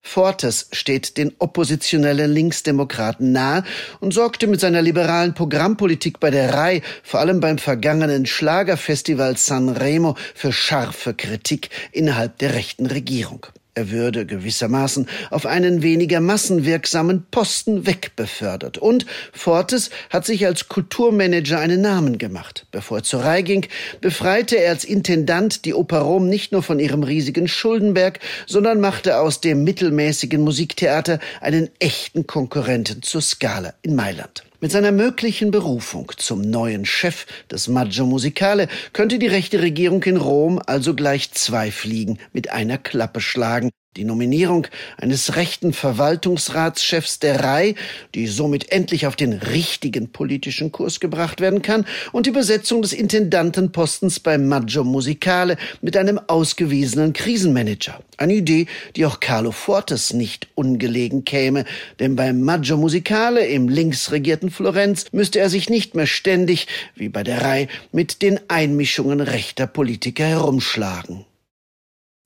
Fortes 0.07 0.67
steht 0.71 1.17
den 1.17 1.33
oppositionellen 1.39 2.31
Linksdemokraten 2.31 3.31
nahe 3.31 3.63
und 3.99 4.13
sorgte 4.13 4.45
mit 4.45 4.59
seiner 4.59 4.83
liberalen 4.83 5.33
Programmpolitik 5.33 6.19
bei 6.19 6.29
der 6.29 6.53
RAI, 6.53 6.83
vor 7.03 7.19
allem 7.19 7.39
beim 7.39 7.57
vergangenen 7.57 8.27
Schlagerfestival 8.27 9.35
Sanremo, 9.35 10.15
für 10.35 10.53
scharfe 10.53 11.15
Kritik 11.15 11.69
innerhalb 11.91 12.37
der 12.37 12.53
rechten 12.53 12.85
Regierung. 12.85 13.47
Er 13.77 13.91
würde 13.91 14.25
gewissermaßen 14.25 15.05
auf 15.31 15.45
einen 15.45 15.83
weniger 15.83 16.21
massenwirksamen 16.21 17.25
Posten 17.29 17.85
wegbefördert. 17.85 18.77
Und 18.77 19.05
Fortes 19.33 19.89
hat 20.09 20.25
sich 20.25 20.45
als 20.45 20.69
Kulturmanager 20.69 21.59
einen 21.59 21.81
Namen 21.81 22.17
gemacht. 22.17 22.67
Bevor 22.71 22.99
er 22.99 23.03
zur 23.03 23.25
Reihe 23.25 23.43
ging, 23.43 23.67
befreite 23.99 24.55
er 24.55 24.71
als 24.71 24.85
Intendant 24.85 25.65
die 25.65 25.73
Oper 25.73 25.99
Rom 25.99 26.29
nicht 26.29 26.53
nur 26.53 26.63
von 26.63 26.79
ihrem 26.79 27.03
riesigen 27.03 27.49
Schuldenberg, 27.49 28.19
sondern 28.47 28.79
machte 28.79 29.19
aus 29.19 29.41
dem 29.41 29.65
mittelmäßigen 29.65 30.41
Musiktheater 30.41 31.19
einen 31.41 31.69
echten 31.79 32.25
Konkurrenten 32.25 33.03
zur 33.03 33.19
Scala 33.19 33.73
in 33.81 33.95
Mailand. 33.95 34.45
Mit 34.65 34.71
seiner 34.71 34.91
möglichen 34.91 35.51
Berufung 35.51 36.11
zum 36.17 36.41
neuen 36.41 36.85
Chef 36.85 37.27
des 37.51 37.67
Maggio 37.67 38.07
Musicale 38.07 38.67
könnte 38.93 39.19
die 39.19 39.27
rechte 39.27 39.61
Regierung 39.61 40.01
in 40.01 40.17
Rom 40.17 40.59
also 40.65 40.95
gleich 40.95 41.31
zwei 41.33 41.69
Fliegen 41.69 42.17
mit 42.33 42.49
einer 42.49 42.79
Klappe 42.79 43.21
schlagen 43.21 43.69
die 43.97 44.03
Nominierung 44.03 44.67
eines 44.97 45.35
rechten 45.35 45.71
Verwaltungsratschefs 45.71 47.19
der 47.19 47.43
RAI, 47.43 47.75
die 48.13 48.27
somit 48.27 48.71
endlich 48.71 49.07
auf 49.07 49.15
den 49.15 49.33
richtigen 49.33 50.09
politischen 50.11 50.71
Kurs 50.71 50.99
gebracht 50.99 51.39
werden 51.39 51.61
kann, 51.61 51.85
und 52.11 52.25
die 52.25 52.31
Besetzung 52.31 52.81
des 52.81 52.93
Intendantenpostens 52.93 54.19
beim 54.19 54.47
Maggio 54.47 54.83
Musicale 54.83 55.57
mit 55.81 55.95
einem 55.95 56.19
ausgewiesenen 56.27 57.13
Krisenmanager. 57.13 58.01
Eine 58.17 58.35
Idee, 58.35 58.67
die 58.95 59.05
auch 59.05 59.19
Carlo 59.19 59.51
Fortes 59.51 60.13
nicht 60.13 60.47
ungelegen 60.55 61.23
käme, 61.23 61.65
denn 61.99 62.15
beim 62.15 62.41
Maggio 62.41 62.77
Musicale 62.77 63.45
im 63.47 63.69
linksregierten 63.69 64.51
Florenz 64.51 65.05
müsste 65.11 65.39
er 65.39 65.49
sich 65.49 65.69
nicht 65.69 65.95
mehr 65.95 66.07
ständig, 66.07 66.67
wie 66.95 67.09
bei 67.09 67.23
der 67.23 67.41
RAI, 67.41 67.67
mit 67.91 68.21
den 68.21 68.39
Einmischungen 68.49 69.21
rechter 69.21 69.67
Politiker 69.67 70.25
herumschlagen. 70.25 71.25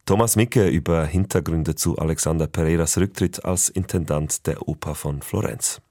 Thomas 0.10 0.36
Micke 0.36 0.68
über 0.68 1.06
Hintergründe 1.06 1.76
zu 1.76 2.00
Alexander 2.00 2.48
Pereiras 2.48 2.98
Rücktritt 2.98 3.46
als 3.46 3.70
Intendant 3.70 4.48
der 4.48 4.68
Oper 4.68 4.96
von 4.96 5.22
Florenz. 5.22 5.82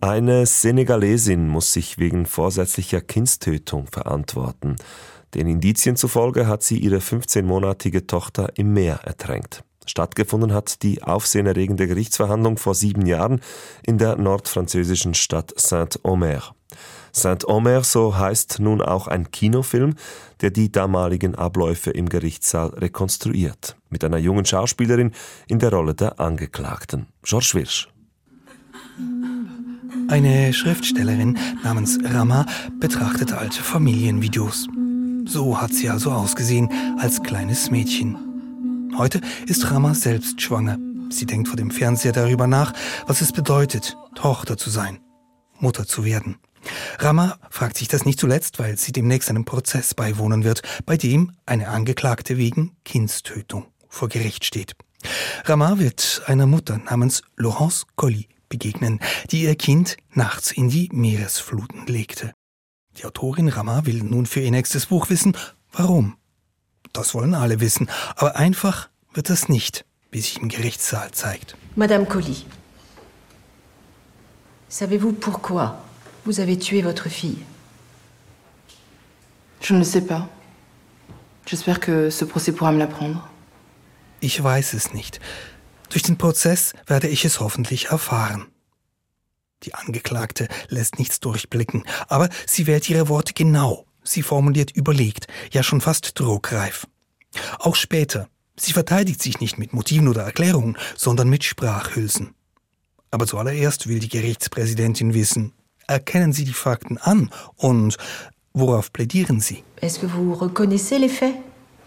Eine 0.00 0.46
Senegalesin 0.46 1.46
muss 1.46 1.74
sich 1.74 1.98
wegen 1.98 2.24
vorsätzlicher 2.24 3.02
Kindstötung 3.02 3.88
verantworten. 3.88 4.76
Den 5.34 5.48
Indizien 5.48 5.96
zufolge 5.96 6.46
hat 6.46 6.62
sie 6.62 6.78
ihre 6.78 7.00
15-monatige 7.00 8.06
Tochter 8.06 8.52
im 8.56 8.72
Meer 8.72 9.00
ertränkt. 9.04 9.64
Stattgefunden 9.84 10.54
hat 10.54 10.82
die 10.82 11.02
aufsehenerregende 11.02 11.86
Gerichtsverhandlung 11.86 12.56
vor 12.56 12.74
sieben 12.74 13.04
Jahren 13.04 13.42
in 13.82 13.98
der 13.98 14.16
nordfranzösischen 14.16 15.12
Stadt 15.12 15.52
Saint-Omer. 15.56 16.55
Saint-Omer, 17.12 17.82
so 17.82 18.16
heißt 18.16 18.58
nun 18.60 18.82
auch 18.82 19.08
ein 19.08 19.30
Kinofilm, 19.30 19.94
der 20.40 20.50
die 20.50 20.70
damaligen 20.70 21.34
Abläufe 21.34 21.90
im 21.90 22.08
Gerichtssaal 22.08 22.68
rekonstruiert, 22.68 23.76
mit 23.88 24.04
einer 24.04 24.18
jungen 24.18 24.44
Schauspielerin 24.44 25.12
in 25.48 25.58
der 25.58 25.70
Rolle 25.70 25.94
der 25.94 26.20
Angeklagten. 26.20 27.06
George 27.22 27.52
Wirsch. 27.54 27.88
Eine 30.08 30.52
Schriftstellerin 30.52 31.38
namens 31.64 31.98
Rama 32.04 32.46
betrachtete 32.78 33.38
alte 33.38 33.62
Familienvideos. 33.62 34.68
So 35.24 35.60
hat 35.60 35.72
sie 35.72 35.88
also 35.88 36.12
ausgesehen 36.12 36.70
als 36.98 37.22
kleines 37.22 37.70
Mädchen. 37.70 38.16
Heute 38.96 39.20
ist 39.46 39.70
Rama 39.70 39.94
selbst 39.94 40.40
schwanger. 40.40 40.78
Sie 41.10 41.26
denkt 41.26 41.48
vor 41.48 41.56
dem 41.56 41.70
Fernseher 41.70 42.12
darüber 42.12 42.46
nach, 42.46 42.72
was 43.06 43.20
es 43.20 43.32
bedeutet, 43.32 43.96
Tochter 44.14 44.56
zu 44.56 44.70
sein, 44.70 45.00
Mutter 45.58 45.86
zu 45.86 46.04
werden. 46.04 46.36
Rama 46.98 47.38
fragt 47.50 47.76
sich 47.76 47.88
das 47.88 48.04
nicht 48.04 48.20
zuletzt, 48.20 48.58
weil 48.58 48.76
sie 48.76 48.92
demnächst 48.92 49.30
einem 49.30 49.44
Prozess 49.44 49.94
beiwohnen 49.94 50.44
wird, 50.44 50.62
bei 50.84 50.96
dem 50.96 51.32
eine 51.46 51.68
Angeklagte 51.68 52.36
wegen 52.36 52.76
Kindstötung 52.84 53.66
vor 53.88 54.08
Gericht 54.08 54.44
steht. 54.44 54.76
Rama 55.44 55.78
wird 55.78 56.22
einer 56.26 56.46
Mutter 56.46 56.78
namens 56.78 57.22
Laurence 57.36 57.86
Colli 57.96 58.28
begegnen, 58.48 59.00
die 59.30 59.42
ihr 59.42 59.56
Kind 59.56 59.96
nachts 60.12 60.52
in 60.52 60.68
die 60.68 60.88
Meeresfluten 60.92 61.86
legte. 61.86 62.32
Die 62.96 63.04
Autorin 63.04 63.48
Rama 63.48 63.84
will 63.84 64.02
nun 64.02 64.26
für 64.26 64.40
ihr 64.40 64.50
nächstes 64.50 64.86
Buch 64.86 65.10
wissen, 65.10 65.36
warum. 65.72 66.16
Das 66.92 67.14
wollen 67.14 67.34
alle 67.34 67.60
wissen, 67.60 67.90
aber 68.16 68.36
einfach 68.36 68.88
wird 69.12 69.28
das 69.28 69.48
nicht, 69.48 69.84
wie 70.10 70.20
sich 70.20 70.40
im 70.40 70.48
Gerichtssaal 70.48 71.10
zeigt. 71.10 71.56
Madame 71.74 72.06
Colli, 72.06 72.46
savez-vous 74.68 75.12
pourquoi 75.12 75.74
vous 76.26 76.40
avez 76.40 76.58
tué 76.58 76.82
votre 76.82 77.08
fille 77.08 77.38
Je 79.60 79.74
ne 79.74 79.84
sais 79.84 80.02
pas. 80.02 80.28
J'espère 81.46 81.78
que 81.78 82.10
ce 82.10 82.24
procès 82.24 82.52
pourra 82.52 82.72
me 82.72 82.78
l'apprendre. 82.78 83.28
Ich 84.20 84.42
weiß 84.42 84.74
es 84.74 84.92
nicht. 84.92 85.20
Durch 85.90 86.02
den 86.02 86.18
Prozess 86.18 86.72
werde 86.86 87.08
ich 87.08 87.24
es 87.24 87.38
hoffentlich 87.38 87.86
erfahren. 87.86 88.46
Die 89.62 89.74
Angeklagte 89.74 90.48
lässt 90.68 90.98
nichts 90.98 91.20
durchblicken, 91.20 91.84
aber 92.08 92.28
sie 92.46 92.66
wählt 92.66 92.90
ihre 92.90 93.08
Worte 93.08 93.32
genau. 93.32 93.86
Sie 94.02 94.22
formuliert 94.22 94.72
überlegt, 94.72 95.28
ja 95.52 95.62
schon 95.62 95.80
fast 95.80 96.18
druckreif. 96.18 96.86
Auch 97.58 97.76
später. 97.76 98.28
Sie 98.58 98.72
verteidigt 98.72 99.22
sich 99.22 99.40
nicht 99.40 99.58
mit 99.58 99.72
Motiven 99.72 100.08
oder 100.08 100.22
Erklärungen, 100.22 100.76
sondern 100.96 101.28
mit 101.28 101.44
Sprachhülsen. 101.44 102.34
Aber 103.10 103.26
zuallererst 103.26 103.86
will 103.86 104.00
die 104.00 104.08
Gerichtspräsidentin 104.08 105.14
wissen, 105.14 105.52
erkennen 105.86 106.32
Sie 106.32 106.44
die 106.44 106.52
Fakten 106.52 106.98
an 106.98 107.30
und 107.56 107.96
worauf 108.54 108.92
plädieren 108.92 109.40
Sie? 109.40 109.62
Est-ce 109.80 109.98
que 110.00 110.06
vous 110.06 110.34
reconnaissez 110.34 110.98
les 110.98 111.08
faits 111.08 111.34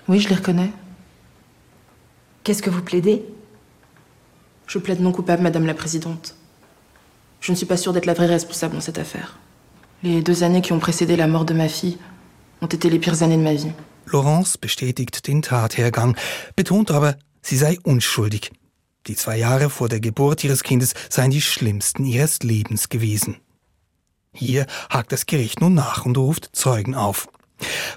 Oui, 0.07 0.19
je 0.19 0.29
les 0.29 0.35
reconnais. 0.35 0.71
Qu'est-ce 2.43 2.61
que 2.61 2.69
vous 2.69 2.81
plaidez 2.81 3.23
Je 4.67 4.79
plaide 4.79 5.01
non 5.01 5.11
coupable, 5.11 5.43
Madame 5.43 5.65
la 5.65 5.73
Présidente. 5.73 6.35
Je 7.41 7.51
ne 7.51 7.57
suis 7.57 7.65
pas 7.65 7.77
sûre 7.77 7.93
d'être 7.93 8.05
la 8.05 8.13
vraie 8.13 8.27
responsable 8.27 8.75
dans 8.75 8.81
cette 8.81 8.97
affaire. 8.99 9.37
Les 10.03 10.21
deux 10.21 10.43
années 10.43 10.61
qui 10.61 10.73
ont 10.73 10.79
précédé 10.79 11.15
la 11.15 11.27
mort 11.27 11.45
de 11.45 11.53
ma 11.53 11.67
fille 11.67 11.97
ont 12.61 12.67
été 12.67 12.89
les 12.89 12.99
pires 12.99 13.23
années 13.23 13.37
de 13.37 13.41
ma 13.41 13.53
vie. 13.53 13.71
Laurence 14.05 14.57
bestätigt 14.57 15.27
den 15.27 15.41
Tathergang, 15.41 16.15
betont 16.55 16.89
aber, 16.89 17.15
sie 17.41 17.57
sei 17.57 17.77
unschuldig. 17.83 18.51
Die 19.07 19.15
zwei 19.15 19.37
Jahre 19.37 19.69
vor 19.69 19.87
der 19.87 19.99
Geburt 19.99 20.43
ihres 20.43 20.63
Kindes 20.63 20.93
seien 21.09 21.31
die 21.31 21.41
schlimmsten 21.41 22.05
ihres 22.05 22.39
Lebens 22.43 22.89
gewesen. 22.89 23.37
Hier 24.33 24.65
hakt 24.89 25.11
das 25.11 25.25
Gericht 25.25 25.61
nun 25.61 25.73
nach 25.73 26.05
und 26.05 26.17
ruft 26.17 26.49
Zeugen 26.53 26.95
auf. 26.95 27.27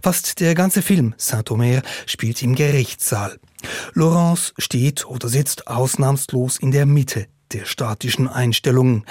Fast 0.02 0.40
der 0.40 0.54
ganze 0.54 0.82
Film 0.82 1.14
Saint-Omer 1.16 1.82
spielt 2.06 2.42
im 2.42 2.54
Gerichtssaal. 2.54 3.38
Laurence 3.94 4.54
steht 4.58 5.06
oder 5.06 5.28
sitzt 5.28 5.68
ausnahmslos 5.68 6.58
in 6.58 6.72
der 6.72 6.86
Mitte 6.86 7.26
der 7.52 7.64
statischen 7.64 8.28
Einstellungen. 8.28 9.04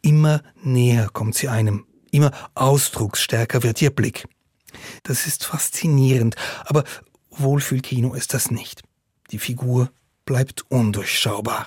Immer 0.00 0.42
näher 0.62 1.10
kommt 1.12 1.34
sie 1.34 1.48
einem, 1.48 1.84
immer 2.10 2.30
ausdrucksstärker 2.54 3.62
wird 3.62 3.82
ihr 3.82 3.90
Blick. 3.90 4.26
Das 5.02 5.26
ist 5.26 5.44
faszinierend, 5.44 6.36
aber 6.64 6.84
Wohlfühlkino 7.30 8.14
ist 8.14 8.34
das 8.34 8.50
nicht. 8.50 8.82
Die 9.30 9.38
Figur 9.38 9.90
bleibt 10.24 10.64
undurchschaubar. 10.70 11.66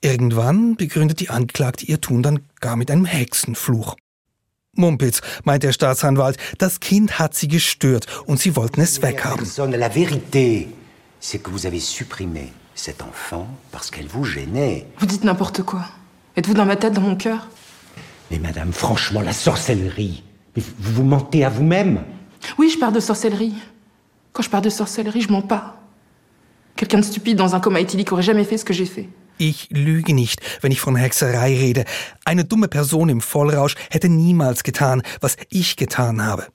Irgendwann 0.00 0.76
begründet 0.76 1.20
die 1.20 1.30
Anklagte 1.30 1.86
ihr 1.86 2.00
Tun 2.00 2.22
dann 2.22 2.40
gar 2.60 2.76
mit 2.76 2.90
einem 2.90 3.04
Hexenfluch. 3.04 3.96
Mumpitz, 4.76 5.20
meint 5.44 5.62
der 5.62 5.72
Staatsanwalt, 5.72 6.36
das 6.58 6.80
Kind 6.80 7.18
hat 7.18 7.34
sie 7.34 7.48
gestört 7.48 8.06
und 8.26 8.38
sie 8.40 8.56
wollten 8.56 8.80
es 8.80 9.02
weghaben. 9.02 9.46
La 9.78 9.88
vérité, 9.88 10.68
c'est 11.20 11.42
que 11.42 11.50
vous 11.50 11.66
avez 11.66 11.80
supprimé 11.80 12.52
cet 12.74 13.02
enfant 13.02 13.46
parce 13.72 13.90
qu'elle 13.90 14.08
vous 14.08 14.24
gênait. 14.24 14.86
Vous 14.98 15.06
dites 15.06 15.24
n'importe 15.24 15.62
quoi. 15.62 15.84
Êtes-vous 16.36 16.54
dans 16.54 16.66
ma 16.66 16.76
tête, 16.76 16.92
dans 16.92 17.00
mon 17.00 17.16
cœur 17.16 17.48
Mais 18.30 18.38
madame, 18.38 18.72
franchement, 18.72 19.20
la 19.20 19.32
sorcellerie. 19.32 20.22
Vous 20.56 20.62
vous 20.78 21.04
mentez 21.04 21.44
à 21.44 21.48
vous-même. 21.48 22.02
Oui, 22.58 22.70
je 22.70 22.78
parle 22.78 22.92
de 22.92 23.00
sorcellerie. 23.00 23.54
Quand 24.32 24.42
je 24.42 24.50
parle 24.50 24.64
de 24.64 24.70
sorcellerie, 24.70 25.20
je 25.20 25.30
mens 25.30 25.42
pas. 25.42 25.80
Quelqu'un 26.76 26.98
de 26.98 27.04
stupide 27.04 27.36
dans 27.36 27.54
un 27.54 27.60
coma 27.60 27.80
éthylique 27.80 28.12
aurait 28.12 28.22
jamais 28.22 28.44
fait 28.44 28.58
ce 28.58 28.64
que 28.64 28.72
j'ai 28.72 28.86
fait. 28.86 29.08
Ich 29.36 29.68
lüge 29.70 30.14
nicht, 30.14 30.40
wenn 30.60 30.70
ich 30.70 30.80
von 30.80 30.96
Hexerei 30.96 31.56
rede. 31.56 31.84
Eine 32.24 32.44
dumme 32.44 32.68
Person 32.68 33.08
im 33.08 33.20
Vollrausch 33.20 33.74
hätte 33.90 34.08
niemals 34.08 34.62
getan, 34.62 35.02
was 35.20 35.36
ich 35.50 35.76
getan 35.76 36.24
habe. 36.24 36.46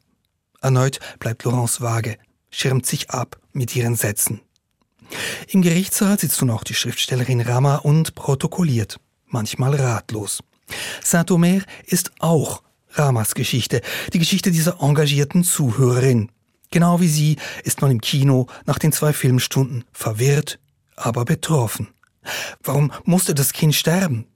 Erneut 0.61 0.99
bleibt 1.19 1.43
Laurence 1.43 1.81
vage, 1.81 2.17
schirmt 2.49 2.85
sich 2.85 3.09
ab 3.09 3.39
mit 3.51 3.75
ihren 3.75 3.95
Sätzen. 3.95 4.41
Im 5.47 5.61
Gerichtssaal 5.61 6.19
sitzt 6.19 6.39
nun 6.41 6.51
auch 6.51 6.63
die 6.63 6.75
Schriftstellerin 6.75 7.41
Rama 7.41 7.77
und 7.77 8.15
protokolliert, 8.15 8.99
manchmal 9.27 9.75
ratlos. 9.75 10.39
Saint-Omer 11.03 11.61
ist 11.85 12.11
auch 12.19 12.61
Ramas 12.93 13.35
Geschichte, 13.35 13.81
die 14.13 14.19
Geschichte 14.19 14.51
dieser 14.51 14.81
engagierten 14.81 15.43
Zuhörerin. 15.43 16.31
Genau 16.71 17.01
wie 17.01 17.07
sie 17.07 17.37
ist 17.63 17.81
man 17.81 17.91
im 17.91 18.01
Kino 18.01 18.47
nach 18.65 18.79
den 18.79 18.91
zwei 18.91 19.13
Filmstunden 19.13 19.85
verwirrt, 19.91 20.59
aber 20.95 21.25
betroffen. 21.25 21.87
Warum 22.63 22.91
musste 23.05 23.33
das 23.33 23.53
Kind 23.53 23.75
sterben? 23.75 24.27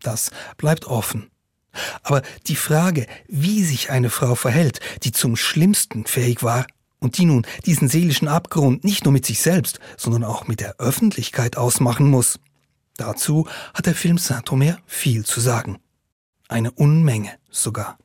Das 0.00 0.30
bleibt 0.56 0.86
offen. 0.86 1.30
Aber 2.02 2.22
die 2.46 2.56
Frage, 2.56 3.06
wie 3.28 3.62
sich 3.62 3.90
eine 3.90 4.10
Frau 4.10 4.34
verhält, 4.34 4.80
die 5.02 5.12
zum 5.12 5.36
Schlimmsten 5.36 6.06
fähig 6.06 6.42
war 6.42 6.66
und 7.00 7.18
die 7.18 7.26
nun 7.26 7.46
diesen 7.66 7.88
seelischen 7.88 8.28
Abgrund 8.28 8.84
nicht 8.84 9.04
nur 9.04 9.12
mit 9.12 9.26
sich 9.26 9.40
selbst, 9.40 9.78
sondern 9.96 10.24
auch 10.24 10.46
mit 10.46 10.60
der 10.60 10.76
Öffentlichkeit 10.78 11.56
ausmachen 11.56 12.08
muss, 12.08 12.38
dazu 12.96 13.46
hat 13.74 13.86
der 13.86 13.94
Film 13.94 14.18
Saint-Omer 14.18 14.78
viel 14.86 15.24
zu 15.24 15.40
sagen. 15.40 15.78
Eine 16.48 16.70
Unmenge 16.70 17.32
sogar. 17.50 17.98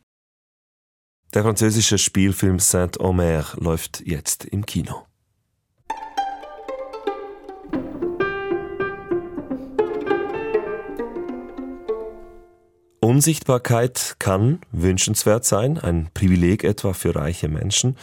Der 1.33 1.43
französische 1.43 1.97
Spielfilm 1.97 2.59
Saint-Omer 2.59 3.45
läuft 3.55 4.01
jetzt 4.05 4.43
im 4.43 4.65
Kino. 4.65 5.05
Unsichtbarkeit 13.03 14.17
kann 14.19 14.59
wünschenswert 14.71 15.43
sein, 15.43 15.79
ein 15.79 16.09
Privileg 16.13 16.63
etwa 16.63 16.93
für 16.93 17.15
reiche 17.15 17.47
Menschen. 17.47 17.97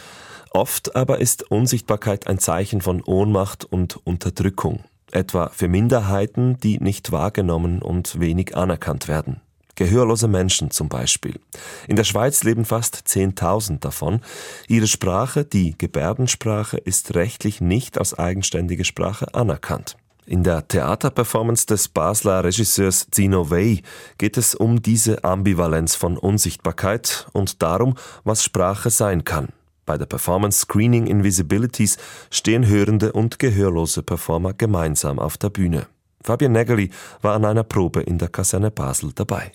Oft 0.51 0.93
aber 0.93 1.21
ist 1.21 1.49
Unsichtbarkeit 1.49 2.27
ein 2.27 2.37
Zeichen 2.37 2.81
von 2.81 3.01
Ohnmacht 3.01 3.63
und 3.63 4.05
Unterdrückung, 4.05 4.83
etwa 5.11 5.51
für 5.53 5.69
Minderheiten, 5.69 6.57
die 6.59 6.79
nicht 6.79 7.13
wahrgenommen 7.13 7.81
und 7.81 8.19
wenig 8.19 8.57
anerkannt 8.57 9.07
werden. 9.07 9.39
Gehörlose 9.75 10.27
Menschen 10.27 10.69
zum 10.69 10.89
Beispiel. 10.89 11.39
In 11.87 11.95
der 11.95 12.03
Schweiz 12.03 12.43
leben 12.43 12.65
fast 12.65 12.97
10.000 13.07 13.79
davon. 13.79 14.19
Ihre 14.67 14.87
Sprache, 14.87 15.45
die 15.45 15.77
Gebärdensprache, 15.77 16.75
ist 16.75 17.15
rechtlich 17.15 17.61
nicht 17.61 17.97
als 17.97 18.19
eigenständige 18.19 18.83
Sprache 18.83 19.33
anerkannt. 19.33 19.95
In 20.29 20.43
der 20.43 20.67
Theaterperformance 20.67 21.65
des 21.65 21.87
Basler 21.87 22.43
Regisseurs 22.43 23.07
Zino 23.09 23.49
Wey 23.49 23.81
geht 24.19 24.37
es 24.37 24.53
um 24.53 24.79
diese 24.79 25.23
Ambivalenz 25.23 25.95
von 25.95 26.19
Unsichtbarkeit 26.19 27.25
und 27.33 27.63
darum, 27.63 27.95
was 28.25 28.43
Sprache 28.43 28.91
sein 28.91 29.23
kann. 29.23 29.47
Bei 29.87 29.97
der 29.97 30.05
Performance 30.05 30.59
Screening 30.59 31.07
Invisibilities 31.07 31.97
stehen 32.29 32.67
hörende 32.67 33.11
und 33.11 33.39
gehörlose 33.39 34.03
Performer 34.03 34.53
gemeinsam 34.53 35.17
auf 35.17 35.35
der 35.39 35.49
Bühne. 35.49 35.87
Fabian 36.21 36.51
Nägeli 36.51 36.91
war 37.23 37.33
an 37.33 37.45
einer 37.45 37.63
Probe 37.63 38.01
in 38.01 38.19
der 38.19 38.29
Kaserne 38.29 38.69
Basel 38.69 39.13
dabei. 39.15 39.51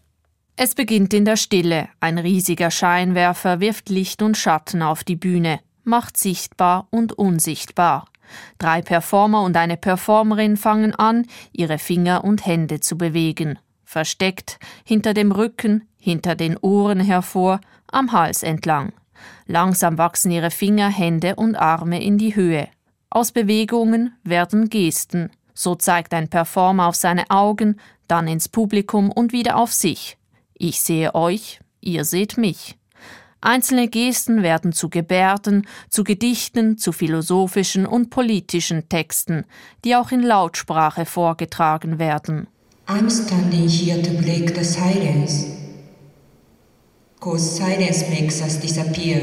Es 0.57 0.75
beginnt 0.75 1.15
in 1.15 1.25
der 1.25 1.37
Stille. 1.37 1.89
Ein 2.01 2.19
riesiger 2.19 2.73
Scheinwerfer 2.73 3.61
wirft 3.61 3.91
Licht 3.91 4.23
und 4.23 4.37
Schatten 4.37 4.83
auf 4.83 5.05
die 5.05 5.15
Bühne, 5.15 5.61
macht 5.85 6.17
sichtbar 6.17 6.89
und 6.91 7.13
unsichtbar. 7.13 8.07
Drei 8.59 8.83
Performer 8.83 9.43
und 9.43 9.57
eine 9.57 9.77
Performerin 9.77 10.57
fangen 10.57 10.95
an, 10.95 11.27
ihre 11.53 11.79
Finger 11.79 12.25
und 12.25 12.47
Hände 12.47 12.81
zu 12.81 12.97
bewegen. 12.97 13.59
Versteckt, 13.85 14.59
hinter 14.85 15.15
dem 15.15 15.33
Rücken, 15.33 15.89
hinter 15.99 16.35
den 16.35 16.57
Ohren 16.59 17.01
hervor, 17.01 17.61
am 17.87 18.13
Hals 18.13 18.43
entlang. 18.43 18.93
Langsam 19.47 19.99
wachsen 19.99 20.31
ihre 20.31 20.51
Finger, 20.51 20.89
Hände 20.89 21.37
und 21.37 21.57
Arme 21.57 22.03
in 22.03 22.19
die 22.19 22.35
Höhe. 22.35 22.69
Aus 23.11 23.33
Bewegungen 23.33 24.15
werden 24.25 24.69
Gesten. 24.69 25.31
So 25.55 25.77
zeigt 25.77 26.13
ein 26.15 26.29
Performer 26.29 26.89
auf 26.89 26.97
seine 26.97 27.31
Augen, 27.31 27.77
dann 28.09 28.27
ins 28.27 28.49
Publikum 28.49 29.13
und 29.13 29.33
wieder 29.33 29.57
auf 29.57 29.73
sich. 29.73 30.19
Ich 30.55 30.81
sehe 30.81 31.15
euch, 31.15 31.61
ihr 31.81 32.05
seht 32.05 32.37
mich. 32.37 32.77
Einzelne 33.45 33.89
Gesten 33.89 34.43
werden 34.43 34.73
zu 34.73 34.89
Gebärden, 34.89 35.67
zu 35.91 36.03
Gedichten, 36.03 36.79
zu 36.79 36.93
philosophischen 36.93 37.85
und 37.85 38.09
politischen 38.09 38.89
Texten, 38.89 39.45
die 39.85 39.97
auch 39.97 40.11
in 40.13 40.23
Lautsprache 40.23 41.05
vorgetragen 41.05 41.99
werden. 41.99 42.49
I'm 42.87 43.11
standing 43.11 43.69
here 43.69 44.01
to 44.01 44.11
break 44.23 44.57
the 44.57 44.65
silence. 44.65 45.47
Cause 47.21 47.57
silence 47.57 48.09
makes 48.09 48.41
us 48.41 48.59
disappear. 48.59 49.21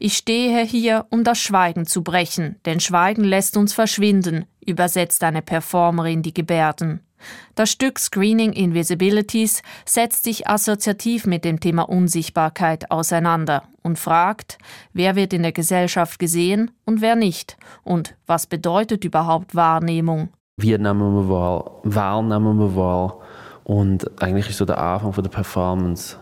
Ich 0.00 0.16
stehe 0.16 0.64
hier, 0.64 1.06
um 1.10 1.22
das 1.22 1.38
Schweigen 1.38 1.86
zu 1.86 2.02
brechen, 2.02 2.56
denn 2.64 2.80
Schweigen 2.80 3.22
lässt 3.22 3.56
uns 3.56 3.72
verschwinden, 3.72 4.46
übersetzt 4.64 5.22
eine 5.22 5.42
Performerin 5.42 6.22
die 6.22 6.34
Gebärden. 6.34 7.00
Das 7.54 7.70
Stück 7.70 7.98
Screening 7.98 8.52
Invisibilities 8.52 9.62
setzt 9.84 10.24
sich 10.24 10.48
assoziativ 10.48 11.26
mit 11.26 11.44
dem 11.44 11.60
Thema 11.60 11.88
Unsichtbarkeit 11.88 12.90
auseinander 12.90 13.64
und 13.82 13.98
fragt, 13.98 14.58
wer 14.92 15.16
wird 15.16 15.32
in 15.32 15.42
der 15.42 15.52
Gesellschaft 15.52 16.18
gesehen 16.18 16.70
und 16.84 17.00
wer 17.00 17.16
nicht 17.16 17.56
und 17.82 18.16
was 18.26 18.46
bedeutet 18.46 19.04
überhaupt 19.04 19.54
Wahrnehmung. 19.54 20.28
Wie 20.56 20.76
nehmen 20.76 21.14
wir 21.14 21.28
wahr? 21.28 21.80
Wahrnehmen 21.84 22.58
wir 22.58 22.76
wahr? 22.76 23.18
Und 23.64 24.22
eigentlich 24.22 24.50
ist 24.50 24.58
so 24.58 24.64
der 24.64 24.78
Anfang 24.78 25.12
von 25.12 25.22
der 25.24 25.30
Performance 25.30 26.16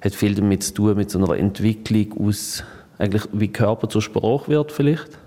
hat 0.00 0.14
viel 0.14 0.34
damit 0.34 0.62
zu 0.62 0.74
tun 0.74 0.96
mit 0.96 1.10
so 1.10 1.18
einer 1.18 1.36
Entwicklung 1.36 2.26
aus 2.26 2.64
eigentlich 2.98 3.22
wie 3.32 3.48
Körper 3.48 3.88
zur 3.88 4.02
Sprache 4.02 4.48
wird 4.48 4.72
vielleicht 4.72 5.18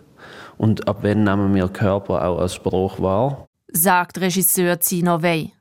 und 0.57 0.87
ab 0.87 0.99
wann 1.01 1.23
nehmen 1.23 1.53
wir 1.55 1.67
Körper 1.67 2.25
auch 2.27 2.39
als 2.39 2.55
Sprache 2.55 3.01
wahr 3.01 3.47
sagt 3.75 4.21
Regisseur 4.21 4.79
Zino 4.79 5.23
Wey. 5.23 5.51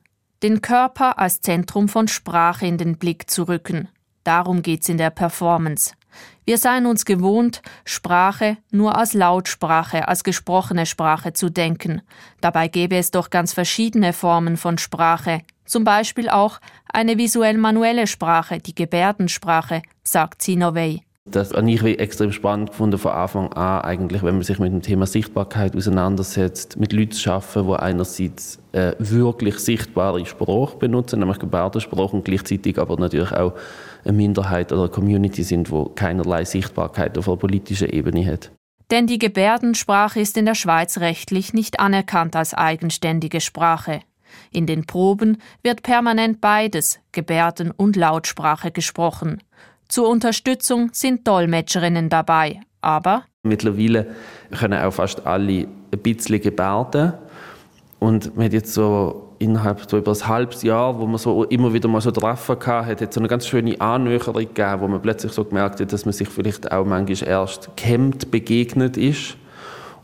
Den 0.43 0.61
Körper 0.61 1.17
als 1.17 1.41
Zentrum 1.41 1.89
von 1.89 2.07
Sprache 2.07 2.67
in 2.67 2.77
den 2.77 2.97
Blick 2.97 3.29
zu 3.29 3.43
rücken. 3.47 3.89
Darum 4.23 4.61
geht's 4.61 4.87
in 4.87 4.99
der 4.99 5.09
Performance. 5.09 5.95
Wir 6.45 6.59
seien 6.59 6.85
uns 6.85 7.05
gewohnt, 7.05 7.63
Sprache 7.85 8.57
nur 8.69 8.97
als 8.97 9.13
Lautsprache, 9.13 10.07
als 10.07 10.23
gesprochene 10.23 10.85
Sprache 10.85 11.33
zu 11.33 11.49
denken. 11.49 12.03
Dabei 12.39 12.67
gäbe 12.67 12.97
es 12.97 13.09
doch 13.09 13.31
ganz 13.31 13.51
verschiedene 13.51 14.13
Formen 14.13 14.57
von 14.57 14.77
Sprache. 14.77 15.41
Zum 15.65 15.83
Beispiel 15.83 16.29
auch 16.29 16.61
eine 16.91 17.17
visuell-manuelle 17.17 18.05
Sprache, 18.05 18.59
die 18.59 18.75
Gebärdensprache, 18.75 19.81
sagt 20.03 20.43
Zinovey. 20.43 21.01
Das 21.25 21.53
habe 21.53 21.71
ich 21.71 21.81
extrem 21.83 22.33
spannend 22.33 22.71
gefunden 22.71 22.97
von 22.97 23.13
Anfang 23.13 23.53
an, 23.53 23.81
eigentlich, 23.81 24.23
wenn 24.23 24.35
man 24.35 24.43
sich 24.43 24.59
mit 24.59 24.73
dem 24.73 24.81
Thema 24.81 25.05
Sichtbarkeit 25.05 25.73
auseinandersetzt, 25.73 26.77
mit 26.77 26.91
Leuten 26.91 27.13
zu 27.13 27.31
arbeiten, 27.31 27.67
die 27.67 27.73
einerseits 27.75 28.59
äh, 28.73 28.93
wirklich 28.99 29.59
sichtbare 29.59 30.25
Sprache 30.25 30.75
benutzen, 30.77 31.19
nämlich 31.19 31.39
Gebärdensprache, 31.39 32.17
und 32.17 32.25
gleichzeitig 32.25 32.77
aber 32.77 32.97
natürlich 32.97 33.31
auch 33.31 33.53
eine 34.03 34.17
Minderheit 34.17 34.73
oder 34.73 34.81
eine 34.81 34.91
Community 34.91 35.43
sind, 35.43 35.71
wo 35.71 35.85
keinerlei 35.85 36.43
Sichtbarkeit 36.43 37.17
auf 37.17 37.29
einer 37.29 37.37
politischen 37.37 37.89
Ebene 37.89 38.25
hat. 38.25 38.51
Denn 38.91 39.07
die 39.07 39.17
Gebärdensprache 39.17 40.19
ist 40.19 40.37
in 40.37 40.45
der 40.45 40.55
Schweiz 40.55 40.97
rechtlich 40.97 41.53
nicht 41.53 41.79
anerkannt 41.79 42.35
als 42.35 42.53
eigenständige 42.53 43.39
Sprache. 43.39 44.01
In 44.51 44.67
den 44.67 44.85
Proben 44.85 45.37
wird 45.61 45.83
permanent 45.83 46.41
beides, 46.41 46.99
Gebärden 47.13 47.71
und 47.71 47.95
Lautsprache, 47.95 48.71
gesprochen. 48.71 49.41
Zur 49.87 50.09
Unterstützung 50.09 50.89
sind 50.93 51.27
Dolmetscherinnen 51.27 52.09
dabei, 52.09 52.61
aber 52.81 53.23
mittlerweile 53.43 54.07
können 54.57 54.81
auch 54.81 54.91
fast 54.91 55.25
alle 55.25 55.67
ein 55.91 55.99
bisschen 56.01 56.41
gebärden. 56.41 57.13
Und 57.99 58.35
man 58.35 58.45
hat 58.45 58.53
jetzt 58.53 58.73
so 58.73 59.35
innerhalb 59.39 59.89
so 59.89 59.97
über 59.97 60.11
ein 60.11 60.27
halbes 60.27 60.63
Jahr, 60.63 60.99
wo 60.99 61.05
man 61.05 61.17
so 61.17 61.43
immer 61.45 61.73
wieder 61.73 61.87
mal 61.87 62.01
so 62.01 62.11
Treffen 62.11 62.57
hatte, 62.65 62.89
hat 62.89 63.01
es 63.01 63.15
so 63.15 63.21
eine 63.21 63.27
ganz 63.27 63.47
schöne 63.47 63.79
Annäherung 63.79 64.33
gegeben, 64.33 64.81
wo 64.81 64.87
man 64.87 65.01
plötzlich 65.01 65.31
so 65.31 65.43
gemerkt 65.43 65.79
hat, 65.79 65.91
dass 65.93 66.05
man 66.05 66.13
sich 66.13 66.27
vielleicht 66.27 66.71
auch 66.71 66.85
manchmal 66.85 67.29
erst 67.29 67.69
kennt, 67.75 68.31
begegnet 68.31 68.97
ist. 68.97 69.37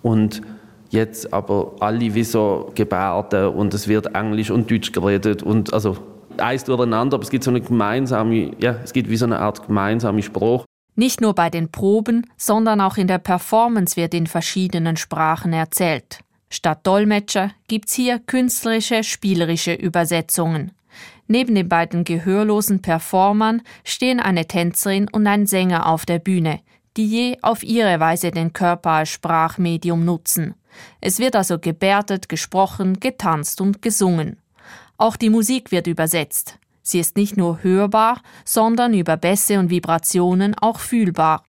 Und 0.02 0.42
jetzt 0.90 1.34
aber 1.34 1.74
alle 1.80 2.14
wie 2.14 2.24
so 2.24 2.72
gebärden 2.76 3.50
und 3.50 3.74
es 3.74 3.88
wird 3.88 4.16
Englisch 4.16 4.50
und 4.50 4.72
Deutsch 4.72 4.92
geredet 4.92 5.44
und 5.44 5.74
also 5.74 5.98
eins 6.40 6.64
durcheinander, 6.64 7.16
aber 7.16 7.24
es 7.24 7.30
gibt 7.30 7.44
so 7.44 7.52
eine 7.52 7.62
gemeinsame, 7.62 8.52
ja, 8.60 8.78
es 8.84 8.94
gibt 8.94 9.10
wie 9.10 9.18
so 9.18 9.26
eine 9.26 9.40
Art 9.40 9.66
gemeinsame 9.66 10.22
Spruch. 10.22 10.66
Nicht 10.96 11.22
nur 11.22 11.34
bei 11.34 11.50
den 11.50 11.72
Proben, 11.72 12.26
sondern 12.36 12.82
auch 12.82 12.98
in 12.98 13.08
der 13.08 13.20
Performance 13.20 13.96
wird 13.96 14.14
in 14.14 14.28
verschiedenen 14.28 14.98
Sprachen 14.98 15.54
erzählt. 15.54 16.20
Statt 16.50 16.86
Dolmetscher 16.86 17.52
gibt's 17.68 17.94
hier 17.94 18.20
künstlerische, 18.20 19.04
spielerische 19.04 19.74
Übersetzungen. 19.74 20.72
Neben 21.28 21.54
den 21.54 21.70
beiden 21.70 22.04
gehörlosen 22.04 22.82
Performern 22.82 23.62
stehen 23.84 24.20
eine 24.20 24.48
Tänzerin 24.48 25.08
und 25.12 25.28
ein 25.28 25.46
Sänger 25.46 25.86
auf 25.86 26.06
der 26.06 26.18
Bühne, 26.18 26.60
die 26.98 27.06
je 27.06 27.38
auf 27.44 27.64
ihre 27.64 28.00
Weise 28.00 28.32
den 28.32 28.52
Körper 28.52 28.90
als 28.92 29.10
Sprachmedium 29.10 30.04
nutzen. 30.04 30.56
Es 31.02 31.20
wird 31.20 31.36
also 31.36 31.60
gebärdet, 31.60 32.30
gesprochen, 32.30 33.00
getanzt 33.00 33.62
und 33.62 33.82
gesungen. 33.82 34.38
Auch 35.02 35.16
die 35.16 35.30
Musik 35.30 35.72
wird 35.72 35.88
übersetzt. 35.88 36.60
Sie 36.82 37.00
ist 37.00 37.16
nicht 37.16 37.38
nur 37.38 37.64
hörbar, 37.64 38.22
sondern 38.44 38.94
über 38.94 39.16
Bässe 39.16 39.58
und 39.58 39.70
Vibrationen 39.70 40.56
auch 40.56 40.80
fühlbar. 40.80 41.46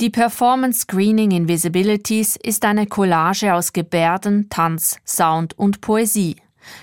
Die 0.00 0.10
Performance 0.10 0.82
Screening 0.82 1.32
Invisibilities 1.32 2.36
ist 2.36 2.64
eine 2.64 2.86
Collage 2.86 3.52
aus 3.52 3.72
Gebärden, 3.72 4.48
Tanz, 4.48 4.98
Sound 5.04 5.58
und 5.58 5.80
Poesie. 5.80 6.36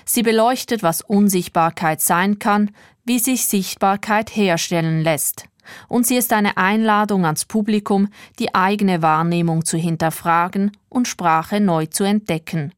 Sie 0.04 0.22
beleuchtet, 0.22 0.82
was 0.82 1.00
Unsichtbarkeit 1.00 2.00
sein 2.00 2.38
kann, 2.38 2.70
wie 3.04 3.18
sich 3.18 3.46
Sichtbarkeit 3.46 4.34
herstellen 4.34 5.02
lässt. 5.02 5.46
Und 5.88 6.06
sie 6.06 6.16
ist 6.16 6.32
eine 6.32 6.56
Einladung 6.56 7.24
ans 7.24 7.44
Publikum, 7.44 8.08
die 8.38 8.54
eigene 8.54 9.02
Wahrnehmung 9.02 9.64
zu 9.64 9.78
hinterfragen 9.78 10.72
und 10.88 11.08
Sprache 11.08 11.60
neu 11.60 11.86
zu 11.86 12.04
entdecken. 12.04 12.72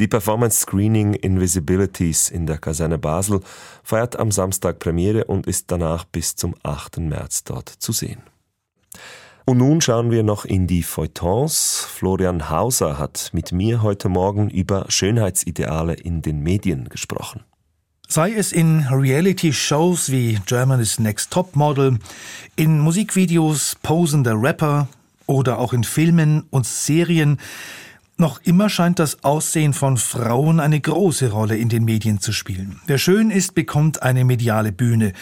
Die 0.00 0.08
Performance 0.08 0.60
Screening 0.60 1.14
Invisibilities 1.14 2.28
in 2.30 2.46
der 2.46 2.58
Kaserne 2.58 2.98
Basel 2.98 3.40
feiert 3.84 4.18
am 4.18 4.32
Samstag 4.32 4.78
Premiere 4.78 5.26
und 5.26 5.46
ist 5.46 5.70
danach 5.70 6.04
bis 6.04 6.34
zum 6.34 6.56
8. 6.62 6.98
März 6.98 7.44
dort 7.44 7.68
zu 7.68 7.92
sehen. 7.92 8.22
Und 9.44 9.58
nun 9.58 9.80
schauen 9.80 10.10
wir 10.10 10.22
noch 10.22 10.44
in 10.44 10.66
die 10.66 10.82
Feuilletons. 10.82 11.86
Florian 11.90 12.48
Hauser 12.48 12.98
hat 12.98 13.30
mit 13.32 13.50
mir 13.50 13.82
heute 13.82 14.08
Morgen 14.08 14.48
über 14.50 14.86
Schönheitsideale 14.88 15.94
in 15.94 16.22
den 16.22 16.40
Medien 16.40 16.88
gesprochen. 16.88 17.42
Sei 18.08 18.32
es 18.32 18.52
in 18.52 18.86
Reality-Shows 18.88 20.12
wie 20.12 20.38
Germany's 20.46 20.98
Next 20.98 21.32
Top 21.32 21.56
Model, 21.56 21.98
in 22.56 22.78
Musikvideos 22.78 23.76
posender 23.82 24.40
Rapper 24.40 24.86
oder 25.26 25.58
auch 25.58 25.72
in 25.72 25.82
Filmen 25.82 26.44
und 26.50 26.66
Serien, 26.66 27.38
noch 28.18 28.40
immer 28.44 28.68
scheint 28.68 28.98
das 28.98 29.24
Aussehen 29.24 29.72
von 29.72 29.96
Frauen 29.96 30.60
eine 30.60 30.78
große 30.78 31.32
Rolle 31.32 31.56
in 31.56 31.68
den 31.68 31.84
Medien 31.84 32.20
zu 32.20 32.32
spielen. 32.32 32.80
Wer 32.86 32.98
schön 32.98 33.30
ist, 33.30 33.54
bekommt 33.54 34.02
eine 34.02 34.24
mediale 34.24 34.70
Bühne. 34.70 35.14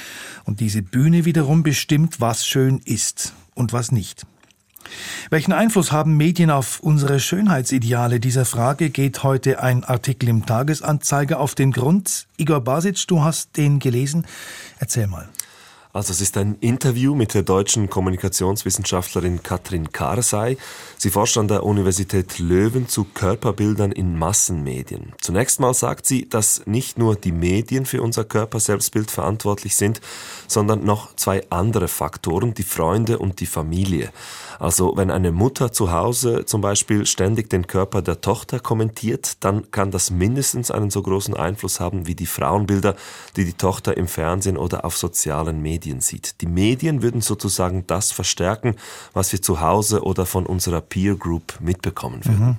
Und 0.45 0.61
diese 0.61 0.83
Bühne 0.83 1.25
wiederum 1.25 1.63
bestimmt, 1.63 2.21
was 2.21 2.47
schön 2.47 2.81
ist 2.85 3.33
und 3.61 3.73
was 3.73 3.93
nicht. 3.93 4.27
Welchen 5.31 5.53
Einfluss 5.53 5.93
haben 5.93 6.17
Medien 6.17 6.51
auf 6.51 6.81
unsere 6.81 7.21
Schönheitsideale? 7.21 8.19
Dieser 8.19 8.45
Frage 8.45 8.91
geht 8.91 9.23
heute 9.23 9.63
ein 9.63 9.85
Artikel 9.85 10.29
im 10.29 10.47
Tagesanzeiger 10.47 11.39
auf 11.39 11.55
den 11.55 11.71
Grund. 11.71 12.27
Igor 12.37 12.61
Basic, 12.61 13.07
du 13.07 13.23
hast 13.23 13.57
den 13.57 13.79
gelesen. 13.79 14.27
Erzähl 14.79 15.07
mal. 15.07 15.29
Also 15.93 16.13
es 16.13 16.21
ist 16.21 16.37
ein 16.37 16.57
Interview 16.61 17.17
mit 17.17 17.35
der 17.35 17.43
deutschen 17.43 17.91
Kommunikationswissenschaftlerin 17.91 19.43
Katrin 19.43 19.91
Karsey. 19.91 20.57
Sie 20.97 21.11
forscht 21.11 21.37
an 21.37 21.49
der 21.49 21.65
Universität 21.65 22.39
Löwen 22.39 22.87
zu 22.87 23.03
Körperbildern 23.03 23.91
in 23.91 24.17
Massenmedien. 24.17 25.13
Zunächst 25.21 25.59
mal 25.59 25.75
sagt 25.75 26.07
sie, 26.07 26.29
dass 26.29 26.65
nicht 26.65 26.97
nur 26.97 27.17
die 27.17 27.33
Medien 27.33 27.87
für 27.87 28.03
unser 28.03 28.25
Körperselbstbild 28.25 29.11
verantwortlich 29.11 29.75
sind, 29.75 30.01
sondern 30.47 30.85
noch 30.85 31.17
zwei 31.17 31.43
andere 31.51 31.89
Faktoren, 31.89 32.55
die 32.55 32.63
Freunde 32.63 33.19
und 33.19 33.41
die 33.41 33.47
Familie. 33.47 34.13
Also 34.61 34.93
wenn 34.95 35.11
eine 35.11 35.33
Mutter 35.33 35.73
zu 35.73 35.91
Hause 35.91 36.45
zum 36.45 36.61
Beispiel 36.61 37.07
ständig 37.07 37.49
den 37.49 37.67
Körper 37.67 38.03
der 38.03 38.21
Tochter 38.21 38.61
kommentiert, 38.61 39.43
dann 39.43 39.71
kann 39.71 39.91
das 39.91 40.11
mindestens 40.11 40.71
einen 40.71 40.91
so 40.91 41.01
großen 41.03 41.35
Einfluss 41.35 41.81
haben 41.81 42.07
wie 42.07 42.15
die 42.15 42.27
Frauenbilder, 42.27 42.95
die 43.37 43.47
die 43.47 43.55
Tochter 43.55 43.97
im 43.97 44.07
Fernsehen 44.07 44.59
oder 44.59 44.85
auf 44.85 44.99
sozialen 44.99 45.63
Medien 45.63 46.03
sieht. 46.03 46.43
Die 46.43 46.47
Medien 46.47 47.03
würden 47.03 47.23
sozusagen 47.23 47.87
das 47.87 48.13
verstärken, 48.13 48.77
was 49.15 49.33
wir 49.33 49.41
zu 49.41 49.63
Hause 49.63 50.03
oder 50.03 50.27
von 50.27 50.45
unserer 50.45 50.83
Peer 50.83 51.15
Group 51.15 51.55
mitbekommen 51.61 52.23
würden. 52.27 52.47
Mhm. 52.47 52.57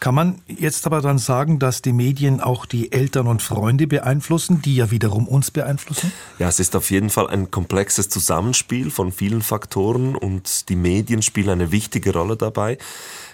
Kann 0.00 0.14
man 0.14 0.42
jetzt 0.46 0.86
aber 0.86 1.00
dann 1.00 1.18
sagen, 1.18 1.58
dass 1.58 1.80
die 1.80 1.94
Medien 1.94 2.42
auch 2.42 2.66
die 2.66 2.92
Eltern 2.92 3.26
und 3.26 3.40
Freunde 3.40 3.86
beeinflussen, 3.86 4.60
die 4.60 4.76
ja 4.76 4.90
wiederum 4.90 5.26
uns 5.26 5.50
beeinflussen? 5.50 6.12
Ja, 6.38 6.48
es 6.48 6.60
ist 6.60 6.76
auf 6.76 6.90
jeden 6.90 7.08
Fall 7.08 7.28
ein 7.28 7.50
komplexes 7.50 8.10
Zusammenspiel 8.10 8.90
von 8.90 9.12
vielen 9.12 9.40
Faktoren 9.40 10.14
und 10.14 10.68
die 10.68 10.76
Medien 10.76 11.22
spielen 11.22 11.37
spielen 11.38 11.50
eine 11.50 11.70
wichtige 11.70 12.12
Rolle 12.12 12.36
dabei. 12.36 12.78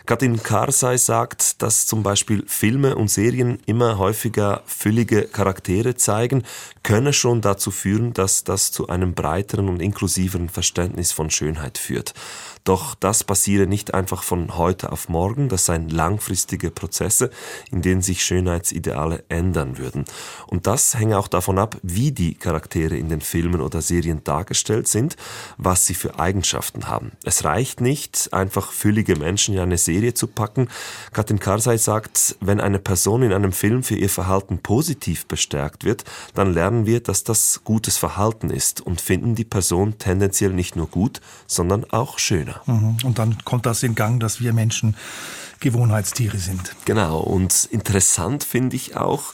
Katrin 0.05 0.43
Karsay 0.43 0.99
sagt, 0.99 1.63
dass 1.63 1.87
zum 1.87 2.03
Beispiel 2.03 2.45
Filme 2.47 2.97
und 2.97 3.09
Serien 3.11 3.59
immer 3.65 3.97
häufiger 3.97 4.63
füllige 4.67 5.23
Charaktere 5.23 5.95
zeigen, 5.95 6.43
könne 6.83 7.15
schon 7.15 7.41
dazu 7.41 7.71
führen, 7.71 8.13
dass 8.13 8.45
das 8.45 8.73
zu 8.73 8.89
einem 8.89 9.15
breiteren 9.15 9.71
und 9.71 9.81
inklusiveren 9.81 10.51
Verständnis 10.51 11.13
von 11.13 11.31
Schönheit 11.31 11.79
führt. 11.79 12.13
Doch 12.65 12.95
das 12.95 13.25
passiere 13.25 13.67
nicht 13.67 13.93
einfach 13.93 14.23
von 14.23 14.57
heute 14.57 14.91
auf 14.91 15.11
morgen, 15.11 15.51
das 15.51 15.67
seien 15.67 15.91
langfristige 15.91 16.71
Prozesse, 16.71 17.29
in 17.71 17.83
denen 17.83 18.01
sich 18.01 18.25
Schönheitsideale 18.25 19.23
ändern 19.29 19.77
würden. 19.77 20.07
Und 20.47 20.67
das 20.67 20.99
hänge 20.99 21.19
auch 21.19 21.29
davon 21.29 21.59
ab, 21.59 21.77
wie 21.83 22.11
die 22.11 22.35
Charaktere 22.35 22.97
in 22.97 23.11
den 23.11 23.21
Filmen 23.21 23.61
oder 23.61 23.83
Serien 23.83 24.25
dargestellt 24.25 24.89
sind, 24.89 25.17
was 25.59 25.85
sie 25.85 25.93
für 25.93 26.19
Eigenschaften 26.19 26.89
haben. 26.89 27.13
Es 27.23 27.45
reicht 27.45 27.83
nicht, 27.83 28.33
einfach 28.33 28.73
füllige 28.73 29.17
Menschen 29.17 29.55
in 29.55 29.61
eine 29.61 29.77
Serie 29.77 30.15
zu 30.15 30.27
packen. 30.27 30.69
Katrin 31.13 31.41
Karsay 31.41 31.77
sagt, 31.77 32.37
wenn 32.41 32.61
eine 32.61 32.79
Person 32.79 33.23
in 33.23 33.35
einem 33.35 33.53
Film 33.53 33.83
für 33.83 33.97
ihr 33.97 34.09
Verhalten 34.09 34.57
positiv 34.57 35.27
bestärkt 35.27 35.85
wird, 35.85 36.05
dann 36.33 36.55
lernen 36.55 36.87
wir, 36.87 37.01
dass 37.01 37.25
das 37.25 37.61
gutes 37.63 37.99
Verhalten 37.99 38.49
ist 38.49 38.81
und 38.81 39.03
finden 39.03 39.35
die 39.35 39.45
Person 39.45 39.99
tendenziell 39.99 40.55
nicht 40.55 40.77
nur 40.77 40.87
gut, 40.87 41.21
sondern 41.47 41.85
auch 41.91 42.19
schöner. 42.19 42.54
Mhm. 42.67 42.97
Und 43.05 43.19
dann 43.19 43.37
kommt 43.45 43.67
das 43.67 43.83
in 43.83 43.95
Gang, 43.95 44.21
dass 44.21 44.41
wir 44.41 44.53
Menschen 44.53 44.97
Gewohnheitstiere 45.65 46.37
sind. 46.37 46.77
Genau. 46.85 47.21
Und 47.21 47.65
interessant 47.71 48.45
finde 48.45 48.77
ich 48.77 48.97
auch, 48.97 49.33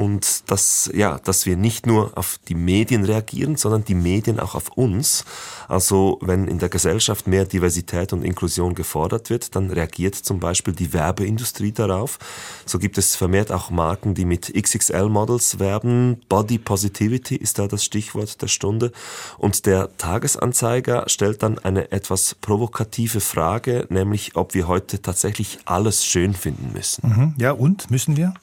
und 0.00 0.50
dass, 0.50 0.90
ja, 0.94 1.18
dass 1.18 1.46
wir 1.46 1.56
nicht 1.56 1.86
nur 1.86 2.16
auf 2.16 2.38
die 2.48 2.54
Medien 2.54 3.04
reagieren, 3.04 3.56
sondern 3.56 3.84
die 3.84 3.94
Medien 3.94 4.40
auch 4.40 4.54
auf 4.54 4.70
uns. 4.70 5.24
Also 5.68 6.18
wenn 6.22 6.48
in 6.48 6.58
der 6.58 6.68
Gesellschaft 6.68 7.26
mehr 7.26 7.44
Diversität 7.44 8.12
und 8.12 8.24
Inklusion 8.24 8.74
gefordert 8.74 9.30
wird, 9.30 9.54
dann 9.54 9.70
reagiert 9.70 10.14
zum 10.14 10.40
Beispiel 10.40 10.74
die 10.74 10.92
Werbeindustrie 10.92 11.72
darauf. 11.72 12.18
So 12.64 12.78
gibt 12.78 12.98
es 12.98 13.14
vermehrt 13.14 13.52
auch 13.52 13.70
Marken, 13.70 14.14
die 14.14 14.24
mit 14.24 14.52
XXL-Models 14.54 15.58
werben. 15.58 16.22
Body 16.28 16.58
Positivity 16.58 17.36
ist 17.36 17.58
da 17.58 17.66
das 17.66 17.84
Stichwort 17.84 18.40
der 18.40 18.48
Stunde. 18.48 18.92
Und 19.38 19.66
der 19.66 19.96
Tagesanzeiger 19.98 21.04
stellt 21.08 21.42
dann 21.42 21.58
eine 21.58 21.92
etwas 21.92 22.36
provokative 22.40 23.20
Frage, 23.20 23.86
nämlich 23.90 24.34
ob 24.34 24.54
wir 24.54 24.66
heute 24.66 25.02
tatsächlich 25.02 25.58
alles 25.70 26.04
schön 26.04 26.34
finden 26.34 26.72
müssen. 26.72 27.08
Mhm. 27.08 27.34
Ja, 27.38 27.52
und 27.52 27.90
müssen 27.90 28.16
wir? 28.16 28.34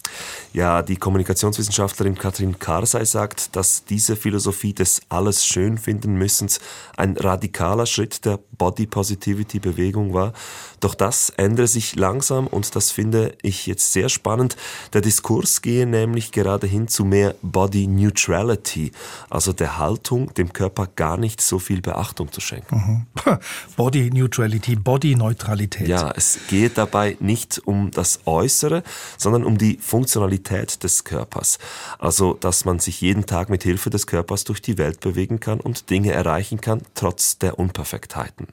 Ja, 0.54 0.82
die 0.82 0.96
Kommunikationswissenschaftlerin 0.96 2.16
Katrin 2.16 2.58
Karsay 2.58 3.06
sagt, 3.06 3.56
dass 3.56 3.84
diese 3.84 4.16
Philosophie 4.16 4.74
des 4.74 5.02
alles 5.10 5.46
schön 5.46 5.78
finden 5.78 6.16
müssens 6.16 6.60
ein 6.96 7.18
radikaler 7.18 7.86
Schritt 7.86 8.26
der 8.26 8.40
Body 8.58 8.88
Positivity 8.88 9.60
Bewegung 9.60 10.14
war. 10.14 10.34
Doch 10.80 10.94
das 10.94 11.30
ändere 11.32 11.68
sich 11.68 11.96
langsam 11.96 12.48
und 12.48 12.76
das 12.76 12.92
finde 12.92 13.36
ich 13.42 13.66
jetzt 13.66 13.94
sehr 13.94 14.10
spannend. 14.10 14.56
Der 14.94 15.02
Diskurs 15.02 15.62
gehe 15.62 15.88
nämlich 15.88 16.32
gerade 16.32 16.68
hin 16.68 16.88
zu 16.88 17.04
mehr 17.04 17.36
Body 17.42 17.88
Neutrality, 17.88 18.92
also 19.30 19.54
der 19.54 19.78
Haltung, 19.78 20.34
dem 20.36 20.54
Körper 20.54 20.88
gar 20.96 21.18
nicht 21.18 21.42
so 21.42 21.60
viel 21.60 21.82
Beachtung 21.82 22.32
zu 22.32 22.42
schenken. 22.42 23.08
Mhm. 23.26 23.38
Body 23.76 24.12
Neutrality, 24.12 24.76
Body 24.76 25.16
Neutralität. 25.16 25.88
Ja, 25.88 26.12
es 26.16 26.40
geht 26.50 26.78
dabei 26.78 27.18
nicht 27.20 27.62
um 27.66 27.92
das 27.92 28.20
Äußere, 28.26 28.84
sondern 29.18 29.44
um 29.44 29.58
die 29.58 29.78
Funktionalität 29.82 30.84
des 30.84 31.04
Körpers. 31.04 31.58
Also, 31.98 32.34
dass 32.34 32.66
man 32.66 32.80
sich 32.80 33.02
jeden 33.02 33.26
Tag 33.26 33.50
mit 33.50 33.64
Hilfe 33.64 33.90
des 33.90 34.06
Körpers 34.06 34.44
durch 34.44 34.62
die 34.62 34.78
Welt 34.78 35.00
bewegen 35.00 35.40
kann 35.40 35.60
und 35.60 35.90
Dinge 35.90 36.12
erreichen 36.12 36.62
kann, 36.62 36.82
trotz 36.94 37.40
der 37.40 37.58
Unperfektheiten. 37.58 38.48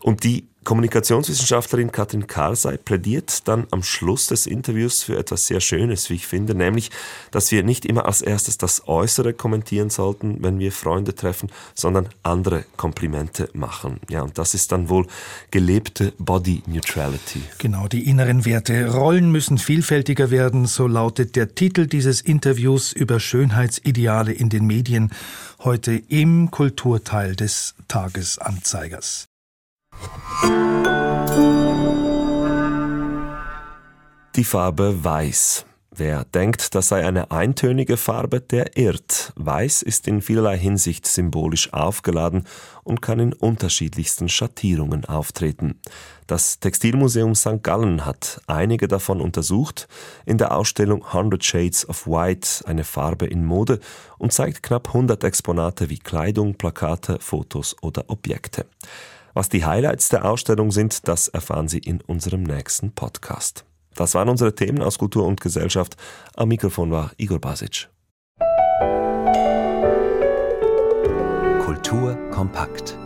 Und 0.00 0.24
die 0.24 0.49
Kommunikationswissenschaftlerin 0.62 1.90
Katrin 1.90 2.26
Karsay 2.26 2.76
plädiert 2.76 3.48
dann 3.48 3.66
am 3.70 3.82
Schluss 3.82 4.26
des 4.26 4.46
Interviews 4.46 5.02
für 5.02 5.18
etwas 5.18 5.46
sehr 5.46 5.60
Schönes, 5.60 6.10
wie 6.10 6.14
ich 6.14 6.26
finde, 6.26 6.54
nämlich, 6.54 6.90
dass 7.30 7.50
wir 7.50 7.62
nicht 7.62 7.86
immer 7.86 8.04
als 8.04 8.20
erstes 8.20 8.58
das 8.58 8.86
Äußere 8.86 9.32
kommentieren 9.32 9.88
sollten, 9.88 10.42
wenn 10.42 10.58
wir 10.58 10.70
Freunde 10.70 11.14
treffen, 11.14 11.50
sondern 11.74 12.10
andere 12.22 12.66
Komplimente 12.76 13.48
machen. 13.54 14.00
Ja, 14.10 14.20
und 14.22 14.36
das 14.36 14.52
ist 14.52 14.70
dann 14.70 14.90
wohl 14.90 15.06
gelebte 15.50 16.12
Body 16.18 16.62
Neutrality. 16.66 17.42
Genau, 17.58 17.88
die 17.88 18.06
inneren 18.06 18.44
Werte. 18.44 18.92
Rollen 18.92 19.32
müssen 19.32 19.56
vielfältiger 19.56 20.30
werden, 20.30 20.66
so 20.66 20.86
lautet 20.86 21.36
der 21.36 21.54
Titel 21.54 21.86
dieses 21.86 22.20
Interviews 22.20 22.92
über 22.92 23.18
Schönheitsideale 23.18 24.32
in 24.32 24.50
den 24.50 24.66
Medien, 24.66 25.10
heute 25.60 25.92
im 26.08 26.50
Kulturteil 26.50 27.34
des 27.34 27.74
Tagesanzeigers. 27.88 29.26
Die 34.36 34.44
Farbe 34.44 35.04
Weiß. 35.04 35.66
Wer 35.92 36.24
denkt, 36.24 36.74
das 36.74 36.88
sei 36.88 37.04
eine 37.04 37.30
eintönige 37.30 37.96
Farbe, 37.96 38.40
der 38.40 38.78
irrt. 38.78 39.32
Weiß 39.36 39.82
ist 39.82 40.08
in 40.08 40.22
vielerlei 40.22 40.56
Hinsicht 40.56 41.06
symbolisch 41.06 41.72
aufgeladen 41.74 42.46
und 42.84 43.02
kann 43.02 43.18
in 43.18 43.32
unterschiedlichsten 43.32 44.28
Schattierungen 44.28 45.04
auftreten. 45.04 45.80
Das 46.26 46.60
Textilmuseum 46.60 47.34
St. 47.34 47.62
Gallen 47.62 48.06
hat 48.06 48.40
einige 48.46 48.88
davon 48.88 49.20
untersucht 49.20 49.88
in 50.24 50.38
der 50.38 50.56
Ausstellung 50.56 51.04
100 51.04 51.44
Shades 51.44 51.88
of 51.88 52.06
White, 52.06 52.66
eine 52.66 52.84
Farbe 52.84 53.26
in 53.26 53.44
Mode, 53.44 53.80
und 54.16 54.32
zeigt 54.32 54.62
knapp 54.62 54.88
100 54.88 55.22
Exponate 55.24 55.90
wie 55.90 55.98
Kleidung, 55.98 56.54
Plakate, 56.54 57.18
Fotos 57.20 57.76
oder 57.82 58.04
Objekte. 58.08 58.64
Was 59.34 59.48
die 59.48 59.64
Highlights 59.64 60.08
der 60.08 60.24
Ausstellung 60.24 60.70
sind, 60.70 61.06
das 61.06 61.28
erfahren 61.28 61.68
Sie 61.68 61.78
in 61.78 62.00
unserem 62.00 62.42
nächsten 62.42 62.92
Podcast. 62.92 63.64
Das 63.94 64.14
waren 64.14 64.28
unsere 64.28 64.54
Themen 64.54 64.82
aus 64.82 64.98
Kultur 64.98 65.26
und 65.26 65.40
Gesellschaft. 65.40 65.96
Am 66.34 66.48
Mikrofon 66.48 66.90
war 66.90 67.12
Igor 67.16 67.38
Basic. 67.38 67.88
Kultur 71.64 72.16
kompakt. 72.30 72.96